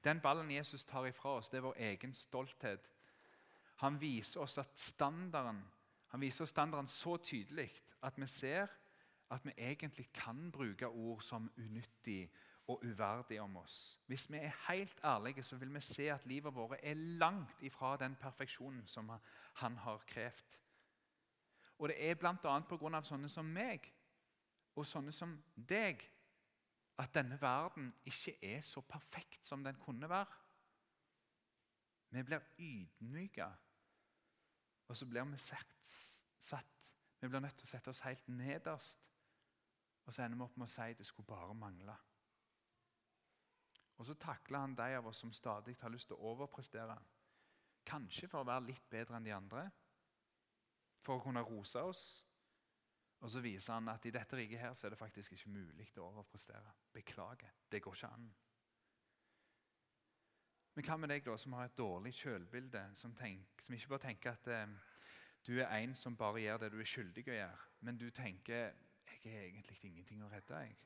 Den 0.03 0.21
ballen 0.23 0.51
Jesus 0.51 0.85
tar 0.85 1.05
ifra 1.07 1.37
oss, 1.37 1.49
det 1.49 1.59
er 1.59 1.67
vår 1.67 1.79
egen 1.91 2.13
stolthet. 2.13 2.89
Han 3.83 4.01
viser 4.01 4.41
oss 4.41 4.57
at 4.57 4.73
standarden, 4.79 5.61
han 6.09 6.21
viser 6.21 6.43
oss 6.43 6.53
standarden 6.55 6.89
så 6.89 7.17
tydelig 7.17 7.69
at 8.01 8.17
vi 8.17 8.27
ser 8.27 8.71
at 9.29 9.45
vi 9.45 9.53
egentlig 9.57 10.07
kan 10.13 10.51
bruke 10.51 10.87
ord 10.87 11.21
som 11.21 11.51
unyttig 11.57 12.31
og 12.69 12.83
uverdig 12.85 13.41
om 13.41 13.57
oss. 13.57 13.99
Hvis 14.05 14.27
vi 14.31 14.37
er 14.37 14.57
helt 14.67 14.99
ærlige, 15.03 15.43
så 15.43 15.57
vil 15.57 15.73
vi 15.73 15.79
se 15.81 16.11
at 16.11 16.25
livet 16.25 16.55
vårt 16.55 16.77
er 16.83 16.93
langt 16.93 17.61
ifra 17.61 17.97
den 17.97 18.15
perfeksjonen 18.15 18.87
som 18.87 19.09
han 19.53 19.77
har 19.77 20.03
krevd. 20.07 20.59
Og 21.79 21.89
det 21.89 22.09
er 22.09 22.15
bl.a. 22.15 22.59
pga. 22.59 23.01
sånne 23.03 23.29
som 23.29 23.45
meg 23.45 23.89
og 24.75 24.85
sånne 24.85 25.11
som 25.11 25.33
deg 25.55 26.03
at 26.99 27.13
denne 27.15 27.41
verden 27.41 27.93
ikke 28.05 28.35
er 28.43 28.61
så 28.61 28.81
perfekt 28.81 29.47
som 29.47 29.63
den 29.63 29.75
kunne 29.79 30.09
være. 30.09 30.37
Vi 32.09 32.23
blir 32.23 32.39
ydmyka, 32.59 33.47
og 34.87 34.97
så 34.97 35.05
blir 35.05 35.23
vi 35.23 35.37
satt, 35.37 35.93
satt 36.39 36.65
Vi 37.21 37.27
blir 37.27 37.39
nødt 37.39 37.57
til 37.57 37.67
å 37.67 37.69
sette 37.69 37.89
oss 37.89 37.99
helt 37.99 38.27
nederst. 38.27 39.01
Og 40.05 40.13
så 40.13 40.23
ender 40.23 40.37
vi 40.37 40.43
opp 40.43 40.55
med 40.57 40.69
å 40.69 40.71
si 40.71 40.81
at 40.81 40.97
det 40.97 41.05
skulle 41.07 41.27
bare 41.27 41.53
mangle. 41.53 41.95
Og 43.99 44.07
så 44.07 44.15
takler 44.15 44.63
han 44.63 44.75
de 44.75 44.95
av 44.95 45.07
oss 45.11 45.19
som 45.23 45.33
stadig 45.35 45.75
har 45.81 45.91
lyst 45.91 46.09
til 46.09 46.17
å 46.17 46.31
overprestere. 46.33 46.95
Kanskje 47.85 48.29
for 48.31 48.41
å 48.41 48.47
være 48.47 48.69
litt 48.69 48.89
bedre 48.91 49.17
enn 49.17 49.27
de 49.27 49.35
andre, 49.35 49.65
for 51.03 51.19
å 51.19 51.23
kunne 51.23 51.43
rose 51.43 51.83
oss 51.83 52.03
og 53.19 53.31
Så 53.31 53.41
viser 53.43 53.73
han 53.73 53.89
at 53.91 54.05
i 54.07 54.13
dette 54.15 54.37
riket 54.37 54.59
her 54.59 54.73
så 54.73 54.87
er 54.87 54.93
det 54.93 54.97
faktisk 54.99 55.33
ikke 55.35 55.49
mulig 55.51 55.89
å 55.97 56.05
overprestere. 56.05 56.71
Beklager. 56.93 57.51
Det 57.71 57.81
går 57.83 57.95
ikke 57.97 58.11
an. 58.15 58.29
Men 60.75 60.85
hva 60.87 60.95
med 60.97 61.11
deg 61.11 61.25
da, 61.25 61.35
som 61.37 61.53
har 61.57 61.67
et 61.67 61.77
dårlig 61.77 62.13
sjølbilde, 62.15 62.83
som, 62.95 63.15
som 63.61 63.75
ikke 63.75 63.91
bare 63.91 64.05
tenker 64.05 64.31
at 64.31 64.47
eh, 64.47 64.77
du 65.43 65.57
er 65.59 65.67
en 65.81 65.95
som 65.95 66.15
bare 66.15 66.45
gjør 66.45 66.61
det 66.63 66.71
du 66.71 66.79
er 66.79 66.87
skyldig 66.87 67.25
å 67.27 67.35
gjøre, 67.35 67.65
men 67.81 67.99
du 67.99 68.07
tenker 68.09 68.71
jeg 69.09 69.33
er 69.33 69.49
egentlig 69.49 69.79
ingenting 69.83 70.23
å 70.23 70.29
redde. 70.31 70.61
jeg. 70.63 70.77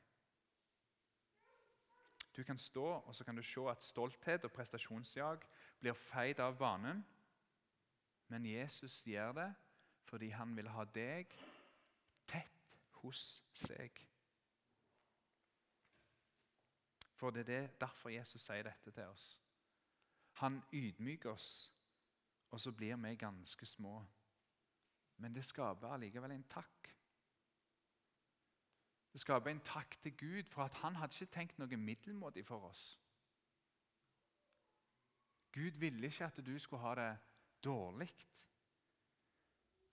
Du 2.36 2.42
kan 2.44 2.58
stå 2.58 2.84
og 2.84 3.14
så 3.14 3.24
kan 3.24 3.36
du 3.36 3.42
se 3.42 3.60
at 3.70 3.84
stolthet 3.84 4.44
og 4.44 4.52
prestasjonsjag 4.52 5.44
blir 5.80 5.94
feid 5.94 6.40
av 6.40 6.56
banen. 6.58 7.04
Men 8.28 8.46
Jesus 8.46 9.02
gjør 9.06 9.32
det 9.32 9.50
fordi 10.04 10.28
han 10.30 10.56
vil 10.56 10.68
ha 10.68 10.84
deg 10.84 11.30
tett 12.28 12.76
hos 13.02 13.42
seg. 13.54 14.02
For 17.14 17.30
det 17.30 17.48
er 17.48 17.70
derfor 17.80 18.12
Jesus 18.12 18.42
sier 18.42 18.66
dette 18.66 18.92
til 18.92 19.08
oss. 19.08 19.40
Han 20.42 20.62
ydmyker 20.72 21.30
oss, 21.30 21.72
og 22.50 22.60
så 22.60 22.72
blir 22.72 22.96
vi 22.96 23.14
ganske 23.16 23.66
små. 23.66 24.02
Men 25.16 25.34
det 25.34 25.44
skaper 25.44 25.94
allikevel 25.94 26.34
en 26.34 26.48
takk. 26.50 26.93
Det 29.14 29.20
skaper 29.22 29.50
en 29.50 29.60
takk 29.62 29.94
til 30.02 30.16
Gud 30.18 30.48
for 30.50 30.64
at 30.64 30.74
han 30.82 30.96
hadde 30.98 31.14
ikke 31.14 31.34
tenkt 31.36 31.58
noe 31.62 31.76
middelmådig 31.78 32.42
for 32.46 32.66
oss. 32.66 32.82
Gud 35.54 35.78
ville 35.78 36.06
ikke 36.10 36.26
at 36.26 36.40
du 36.46 36.58
skulle 36.58 36.82
ha 36.82 36.94
det 36.98 37.12
dårlig. 37.62 38.10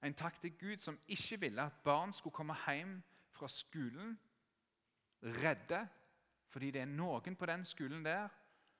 En 0.01 0.17
takk 0.17 0.41
til 0.41 0.57
Gud 0.57 0.81
som 0.81 0.97
ikke 1.07 1.38
ville 1.39 1.62
at 1.62 1.84
barn 1.86 2.13
skulle 2.17 2.34
komme 2.34 2.55
hjem 2.65 2.97
fra 3.29 3.47
skolen 3.47 4.17
redde 5.21 5.88
fordi 6.49 6.71
det 6.71 6.81
er 6.81 6.89
noen 6.89 7.38
på 7.38 7.45
den 7.45 7.62
skolen 7.65 8.01
der 8.05 8.25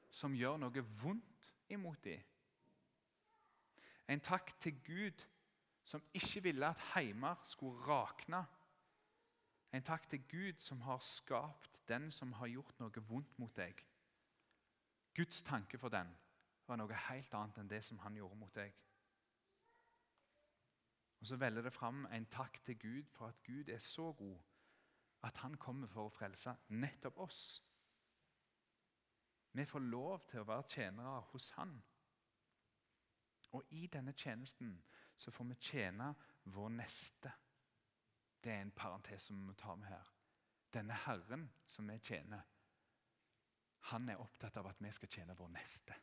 som 0.10 0.34
gjør 0.36 0.58
noe 0.58 0.84
vondt 1.04 1.52
imot 1.70 2.02
dem. 2.04 2.20
En 4.10 4.20
takk 4.20 4.58
til 4.60 4.82
Gud 4.84 5.22
som 5.86 6.02
ikke 6.14 6.44
ville 6.44 6.68
at 6.68 6.82
heimer 6.96 7.38
skulle 7.46 7.86
rakne. 7.86 8.42
En 9.72 9.84
takk 9.84 10.10
til 10.10 10.24
Gud 10.28 10.60
som 10.60 10.82
har 10.82 11.00
skapt 11.00 11.82
den 11.88 12.12
som 12.12 12.34
har 12.34 12.48
gjort 12.52 12.80
noe 12.80 13.04
vondt 13.08 13.38
mot 13.40 13.56
deg. 13.56 13.86
Guds 15.16 15.42
tanke 15.42 15.80
for 15.80 15.90
den 15.90 16.12
var 16.68 16.80
noe 16.80 17.04
helt 17.08 17.34
annet 17.34 17.58
enn 17.62 17.72
det 17.72 17.82
som 17.88 18.00
han 18.04 18.16
gjorde 18.16 18.40
mot 18.40 18.56
deg. 18.56 18.74
Og 21.22 21.28
Så 21.28 21.36
velger 21.36 21.62
det 21.62 21.74
fram 21.74 22.06
en 22.06 22.26
takk 22.26 22.64
til 22.66 22.80
Gud 22.80 23.10
for 23.16 23.28
at 23.28 23.44
Gud 23.44 23.70
er 23.70 23.80
så 23.80 24.12
god 24.14 24.40
at 25.24 25.38
han 25.38 25.58
kommer 25.58 25.88
for 25.88 26.10
å 26.10 26.14
frelse 26.14 26.56
nettopp 26.70 27.20
oss. 27.28 27.42
Vi 29.54 29.66
får 29.66 29.80
lov 29.80 30.26
til 30.32 30.42
å 30.42 30.48
være 30.48 30.68
tjenere 30.68 31.20
hos 31.32 31.50
han. 31.58 31.76
Og 33.52 33.64
i 33.70 33.88
denne 33.88 34.14
tjenesten 34.18 34.74
så 35.16 35.32
får 35.32 35.46
vi 35.52 35.60
tjene 35.60 36.14
vår 36.44 36.70
neste. 36.70 37.32
Det 38.44 38.52
er 38.52 38.62
en 38.62 38.72
parentes 38.72 39.28
som 39.28 39.38
vi 39.38 39.46
må 39.46 39.54
ta 39.54 39.76
med 39.76 39.88
her. 39.88 40.14
Denne 40.74 40.94
Herren 41.06 41.50
som 41.68 41.90
vi 41.90 41.98
tjener, 42.00 42.42
han 43.92 44.10
er 44.10 44.22
opptatt 44.22 44.58
av 44.58 44.70
at 44.70 44.82
vi 44.82 44.92
skal 44.92 45.10
tjene 45.10 45.36
vår 45.38 45.50
neste. 45.54 45.96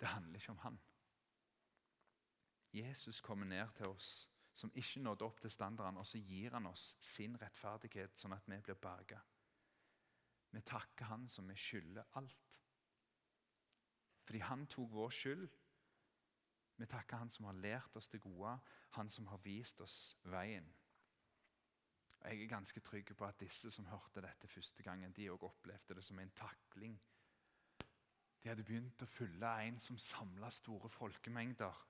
Det 0.00 0.08
handler 0.08 0.40
ikke 0.40 0.52
om 0.52 0.62
han. 0.64 0.78
Jesus 2.72 3.20
kommer 3.20 3.46
ned 3.46 3.72
til 3.76 3.86
oss 3.86 4.28
som 4.56 4.72
ikke 4.74 5.00
nådde 5.00 5.24
opp 5.24 5.40
til 5.40 5.50
standarden, 5.50 5.98
og 6.00 6.06
så 6.06 6.18
gir 6.18 6.54
han 6.56 6.66
oss 6.66 6.94
sin 7.00 7.36
rettferdighet, 7.40 8.16
sånn 8.16 8.32
at 8.32 8.46
vi 8.48 8.56
blir 8.64 8.78
berga. 8.80 9.20
Vi 10.50 10.62
takker 10.64 11.10
han 11.10 11.26
som 11.28 11.48
vi 11.48 11.56
skylder 11.60 12.08
alt. 12.16 12.46
Fordi 14.24 14.40
han 14.48 14.64
tok 14.66 14.94
vår 14.96 15.12
skyld. 15.12 15.58
Vi 16.76 16.86
takker 16.86 17.16
han 17.16 17.30
som 17.30 17.44
har 17.48 17.52
lært 17.52 17.96
oss 17.96 18.08
det 18.08 18.20
gode, 18.20 18.58
han 18.90 19.10
som 19.10 19.26
har 19.26 19.40
vist 19.44 19.80
oss 19.80 20.18
veien. 20.24 20.68
Og 22.20 22.28
Jeg 22.28 22.42
er 22.42 22.48
ganske 22.48 22.80
trygg 22.80 23.16
på 23.16 23.24
at 23.24 23.40
disse 23.40 23.70
som 23.70 23.86
hørte 23.86 24.20
dette 24.20 24.48
første 24.48 24.82
gangen, 24.82 25.12
de 25.12 25.30
også 25.30 25.46
opplevde 25.46 25.94
det 25.94 26.04
som 26.04 26.18
en 26.18 26.30
takling. 26.30 27.00
De 28.42 28.48
hadde 28.48 28.64
begynt 28.64 29.02
å 29.02 29.06
følge 29.10 29.52
en 29.66 29.80
som 29.80 29.98
samla 29.98 30.50
store 30.50 30.88
folkemengder. 30.88 31.84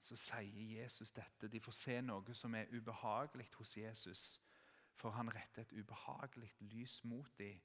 Så 0.00 0.16
sier 0.16 0.80
Jesus 0.80 1.12
dette. 1.12 1.48
De 1.48 1.60
får 1.60 1.72
se 1.72 2.00
noe 2.00 2.34
som 2.34 2.54
er 2.54 2.70
ubehagelig 2.72 3.48
hos 3.58 3.76
Jesus, 3.76 4.42
for 4.94 5.10
han 5.10 5.28
retter 5.34 5.62
et 5.62 5.72
ubehagelig 5.72 6.52
lys 6.60 7.02
mot 7.04 7.38
dem. 7.38 7.60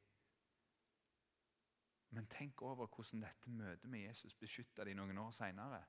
Men 2.11 2.27
tenk 2.27 2.61
over 2.61 2.87
hvordan 2.87 3.21
dette 3.23 3.49
møtet 3.49 3.89
med 3.89 3.99
Jesus 3.99 4.35
beskytta 4.35 4.83
de 4.83 4.95
noen 4.97 5.17
år 5.17 5.31
seinere. 5.31 5.83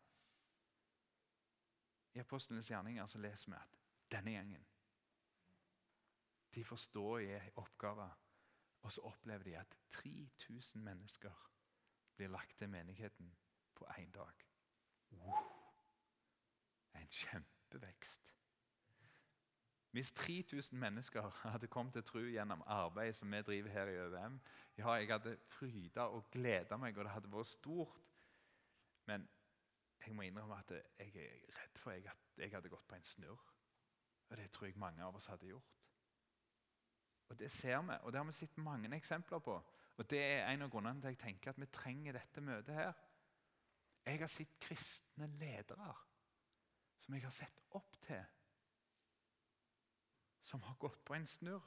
I 2.14 2.18
Apostlenes 2.18 2.68
gjerninger 2.70 3.06
så 3.06 3.18
leser 3.18 3.52
vi 3.52 3.56
at 3.56 3.78
denne 4.12 4.36
gjengen 4.36 4.66
de 6.54 6.64
forstår 6.64 7.18
stå 7.20 7.46
i 7.46 7.50
oppgaver, 7.56 8.10
og 8.82 8.92
så 8.92 9.00
opplever 9.00 9.44
de 9.44 9.56
at 9.56 9.76
3000 9.90 10.82
mennesker 10.82 11.50
blir 12.16 12.28
lagt 12.28 12.58
til 12.58 12.68
menigheten 12.68 13.36
på 13.74 13.84
én 13.84 14.10
dag. 14.10 14.32
Wow. 15.10 15.34
En 16.94 17.08
kjempevekst. 17.08 18.34
Hvis 19.90 20.12
3000 20.12 20.78
mennesker 20.78 21.48
hadde 21.48 21.66
kommet 21.66 21.92
til 21.92 22.04
tro 22.04 22.18
gjennom 22.18 22.62
arbeidet 22.66 23.16
som 23.16 23.32
vi 23.32 23.42
driver 23.42 23.70
her 23.70 23.86
i 23.86 23.96
ØVM 23.96 24.40
ja, 24.76 24.92
Jeg 24.92 25.08
hadde 25.08 25.38
fryda 25.46 26.00
og 26.00 26.30
gleda 26.30 26.76
meg, 26.76 26.98
og 26.98 27.04
det 27.04 27.12
hadde 27.12 27.32
vært 27.32 27.46
stort. 27.46 27.98
Men 29.06 29.28
jeg 30.06 30.14
må 30.14 30.22
innrømme 30.26 30.58
at 30.58 30.70
jeg 30.98 31.14
er 31.16 31.60
redd 31.60 31.78
for 31.78 31.90
at 31.90 32.38
jeg 32.38 32.50
hadde 32.50 32.68
gått 32.72 32.88
på 32.88 32.98
en 32.98 33.04
snurr. 33.04 33.48
Og 34.30 34.36
det 34.36 34.50
tror 34.50 34.66
jeg 34.66 34.78
mange 34.80 35.04
av 35.04 35.16
oss 35.16 35.28
hadde 35.30 35.46
gjort. 35.46 35.78
Og 37.28 37.38
Det 37.38 37.50
ser 37.50 37.82
vi, 37.82 37.94
og 38.02 38.12
det 38.12 38.18
har 38.18 38.24
vi 38.24 38.32
sett 38.32 38.58
mange 38.58 38.96
eksempler 38.96 39.38
på. 39.38 39.54
Og 39.96 40.10
Det 40.10 40.20
er 40.20 40.48
en 40.48 40.62
av 40.62 40.70
grunnene 40.70 41.00
til 41.00 41.08
at 41.08 41.14
jeg 41.14 41.18
tenker 41.18 41.50
at 41.50 41.60
vi 41.60 41.66
trenger 41.66 42.12
dette 42.12 42.40
møtet 42.40 42.74
her. 42.74 42.92
Jeg 44.06 44.18
har 44.18 44.28
sett 44.28 44.58
kristne 44.60 45.26
ledere 45.26 45.94
som 46.98 47.14
jeg 47.14 47.22
har 47.22 47.34
sett 47.34 47.62
opp 47.70 47.96
til, 48.06 48.24
som 50.42 50.62
har 50.62 50.76
gått 50.78 51.04
på 51.04 51.14
en 51.14 51.26
snurr, 51.26 51.64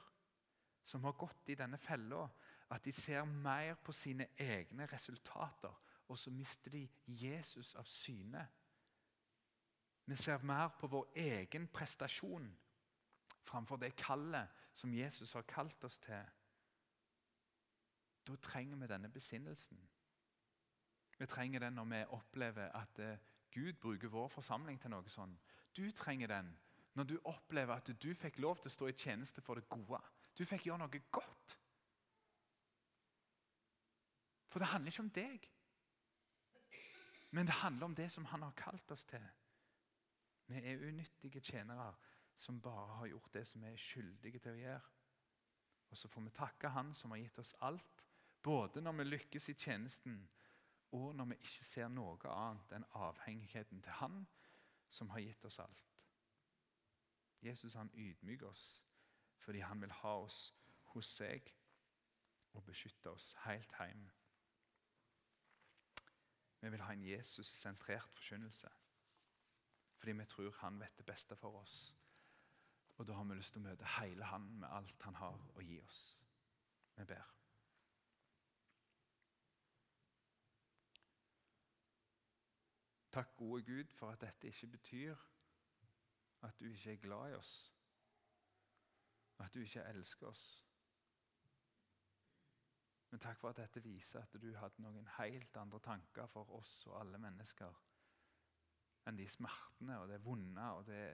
som 0.84 1.04
har 1.04 1.16
gått 1.18 1.48
i 1.48 1.56
denne 1.58 1.78
fella, 1.78 2.28
at 2.70 2.84
de 2.84 2.92
ser 2.92 3.24
mer 3.24 3.74
på 3.74 3.92
sine 3.92 4.28
egne 4.38 4.86
resultater, 4.86 5.74
og 6.08 6.18
så 6.18 6.30
mister 6.30 6.70
de 6.70 6.88
Jesus 7.06 7.74
av 7.74 7.84
syne. 7.84 8.46
Vi 10.06 10.16
ser 10.16 10.38
mer 10.42 10.68
på 10.78 10.86
vår 10.86 11.12
egen 11.16 11.68
prestasjon 11.68 12.46
framfor 13.46 13.76
det 13.76 13.96
kallet 13.96 14.48
som 14.74 14.94
Jesus 14.94 15.32
har 15.32 15.42
kalt 15.42 15.84
oss 15.84 15.98
til. 15.98 16.22
Da 18.26 18.36
trenger 18.36 18.76
vi 18.76 18.86
denne 18.86 19.08
besinnelsen. 19.08 19.80
Vi 21.18 21.26
trenger 21.26 21.60
den 21.60 21.72
når 21.72 21.84
vi 21.84 22.04
opplever 22.04 22.72
at 22.76 22.98
eh, 22.98 23.18
Gud 23.50 23.72
bruker 23.72 24.08
vår 24.08 24.28
forsamling 24.28 24.80
til 24.80 24.90
noe 24.90 25.08
sånn. 25.08 25.32
Du 25.76 25.90
trenger 25.90 26.28
den 26.28 26.50
når 26.96 27.04
du 27.04 27.16
opplever 27.24 27.76
at 27.76 27.90
du 28.02 28.14
fikk 28.14 28.38
lov 28.38 28.58
til 28.60 28.70
å 28.70 28.74
stå 28.74 28.88
i 28.90 28.96
tjeneste 28.96 29.42
for 29.44 29.58
det 29.58 29.68
gode. 29.68 30.00
Du 30.38 30.44
fikk 30.44 30.66
gjøre 30.66 30.84
noe 30.84 31.00
godt. 31.10 31.56
For 34.48 34.62
det 34.62 34.68
handler 34.72 34.92
ikke 34.92 35.04
om 35.04 35.10
deg, 35.12 35.48
men 37.30 37.46
det 37.46 37.54
handler 37.54 37.86
om 37.86 37.94
det 37.94 38.10
som 38.12 38.24
han 38.24 38.42
har 38.42 38.54
kalt 38.56 38.90
oss 38.90 39.04
til. 39.04 39.24
Vi 40.46 40.60
er 40.62 40.88
unyttige 40.88 41.40
tjenere 41.40 41.94
som 42.36 42.60
bare 42.62 42.96
har 42.96 43.06
gjort 43.06 43.32
det 43.34 43.46
som 43.48 43.62
vi 43.62 43.72
er 43.72 43.80
skyldige 43.80 44.38
til 44.38 44.52
å 44.52 44.60
gjøre. 44.60 44.92
Og 45.90 45.96
så 45.96 46.08
får 46.08 46.22
vi 46.22 46.30
takke 46.34 46.68
Han 46.68 46.94
som 46.94 47.10
har 47.10 47.18
gitt 47.18 47.38
oss 47.38 47.54
alt, 47.60 48.08
både 48.42 48.80
når 48.80 48.92
vi 48.92 49.04
lykkes 49.04 49.48
i 49.48 49.54
tjenesten, 49.54 50.28
og 50.92 51.14
når 51.14 51.24
vi 51.24 51.38
ikke 51.40 51.64
ser 51.64 51.88
noe 51.88 52.30
annet 52.30 52.72
enn 52.72 52.88
avhengigheten 52.92 53.82
til 53.82 53.98
Han 54.00 54.26
som 54.88 55.10
har 55.10 55.20
gitt 55.20 55.44
oss 55.44 55.58
alt. 55.58 55.86
Jesus 57.42 57.74
han 57.74 57.90
ydmyker 57.94 58.46
oss 58.46 58.82
fordi 59.38 59.60
han 59.62 59.80
vil 59.80 59.92
ha 59.92 60.12
oss 60.18 60.54
hos 60.90 61.06
seg 61.20 61.52
og 62.56 62.64
beskytte 62.66 63.12
oss 63.12 63.28
helt 63.44 63.74
hjem. 63.78 64.08
Vi 66.66 66.70
vil 66.70 66.82
ha 66.82 66.92
en 66.92 67.02
Jesus-sentrert 67.06 68.10
forkynnelse 68.10 68.68
fordi 69.98 70.12
vi 70.12 70.24
tror 70.24 70.50
han 70.58 70.80
vet 70.80 70.98
det 70.98 71.06
beste 71.06 71.36
for 71.36 71.60
oss. 71.60 71.96
Og 72.96 73.06
da 73.06 73.12
har 73.12 73.24
vi 73.24 73.34
lyst 73.34 73.52
til 73.54 73.62
å 73.62 73.68
møte 73.68 73.92
hele 74.00 74.24
Han 74.24 74.48
med 74.58 74.68
alt 74.68 75.02
Han 75.02 75.14
har 75.14 75.38
å 75.54 75.62
gi 75.62 75.78
oss. 75.80 76.00
Vi 76.96 77.04
ber. 77.04 77.30
Takk, 83.14 83.36
gode 83.36 83.62
Gud, 83.62 83.94
for 83.94 84.10
at 84.10 84.20
dette 84.26 84.50
ikke 84.50 84.66
betyr 84.66 85.16
at 86.42 86.58
du 86.58 86.66
ikke 86.66 86.92
er 86.92 87.02
glad 87.06 87.30
i 87.30 87.34
oss, 87.38 87.56
at 89.38 89.54
du 89.54 89.62
ikke 89.62 89.86
elsker 89.94 90.34
oss. 90.34 90.65
Men 93.10 93.22
takk 93.22 93.38
for 93.40 93.52
at 93.52 93.60
dette 93.60 93.82
viser 93.84 94.22
at 94.22 94.40
du 94.42 94.48
hadde 94.58 94.82
noen 94.82 95.06
helt 95.18 95.56
andre 95.56 95.80
tanker 95.84 96.26
for 96.32 96.50
oss 96.58 96.72
og 96.90 97.00
alle 97.00 97.20
mennesker 97.22 97.82
enn 99.06 99.18
de 99.18 99.28
smertene 99.30 100.00
og 100.02 100.08
det 100.10 100.18
vonde 100.24 100.64
og 100.74 100.86
det 100.88 101.04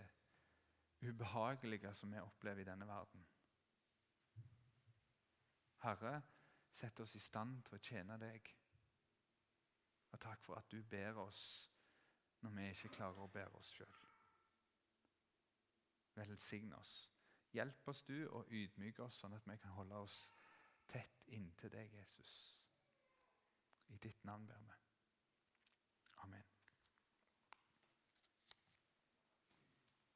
ubehagelige 1.02 1.92
som 1.94 2.12
vi 2.12 2.22
opplever 2.22 2.62
i 2.62 2.64
denne 2.64 2.86
verden. 2.88 3.26
Herre, 5.82 6.22
sett 6.72 7.00
oss 7.00 7.14
i 7.18 7.20
stand 7.20 7.58
til 7.66 7.76
å 7.76 7.82
tjene 7.82 8.16
deg. 8.22 8.48
Og 10.12 10.20
takk 10.22 10.44
for 10.44 10.56
at 10.56 10.70
du 10.70 10.82
ber 10.88 11.18
oss 11.20 11.42
når 12.42 12.54
vi 12.56 12.68
ikke 12.70 12.94
klarer 12.96 13.24
å 13.24 13.32
bære 13.34 13.58
oss 13.58 13.72
sjøl. 13.76 13.98
Velsign 16.16 16.72
oss. 16.76 16.94
Hjelp 17.52 17.88
oss 17.88 18.02
du 18.08 18.16
og 18.30 18.48
ydmyk 18.52 19.02
oss, 19.04 19.18
sånn 19.20 19.34
at 19.36 19.46
vi 19.48 19.58
kan 19.60 19.74
holde 19.76 20.00
oss 20.06 20.22
tett 20.88 21.28
inntil 21.28 21.70
deg, 21.70 21.92
Jesus. 21.92 22.58
I 23.88 23.98
ditt 23.98 24.24
navn 24.24 24.46
ber 24.46 24.58
vi. 24.58 24.78
Amen. 26.24 26.51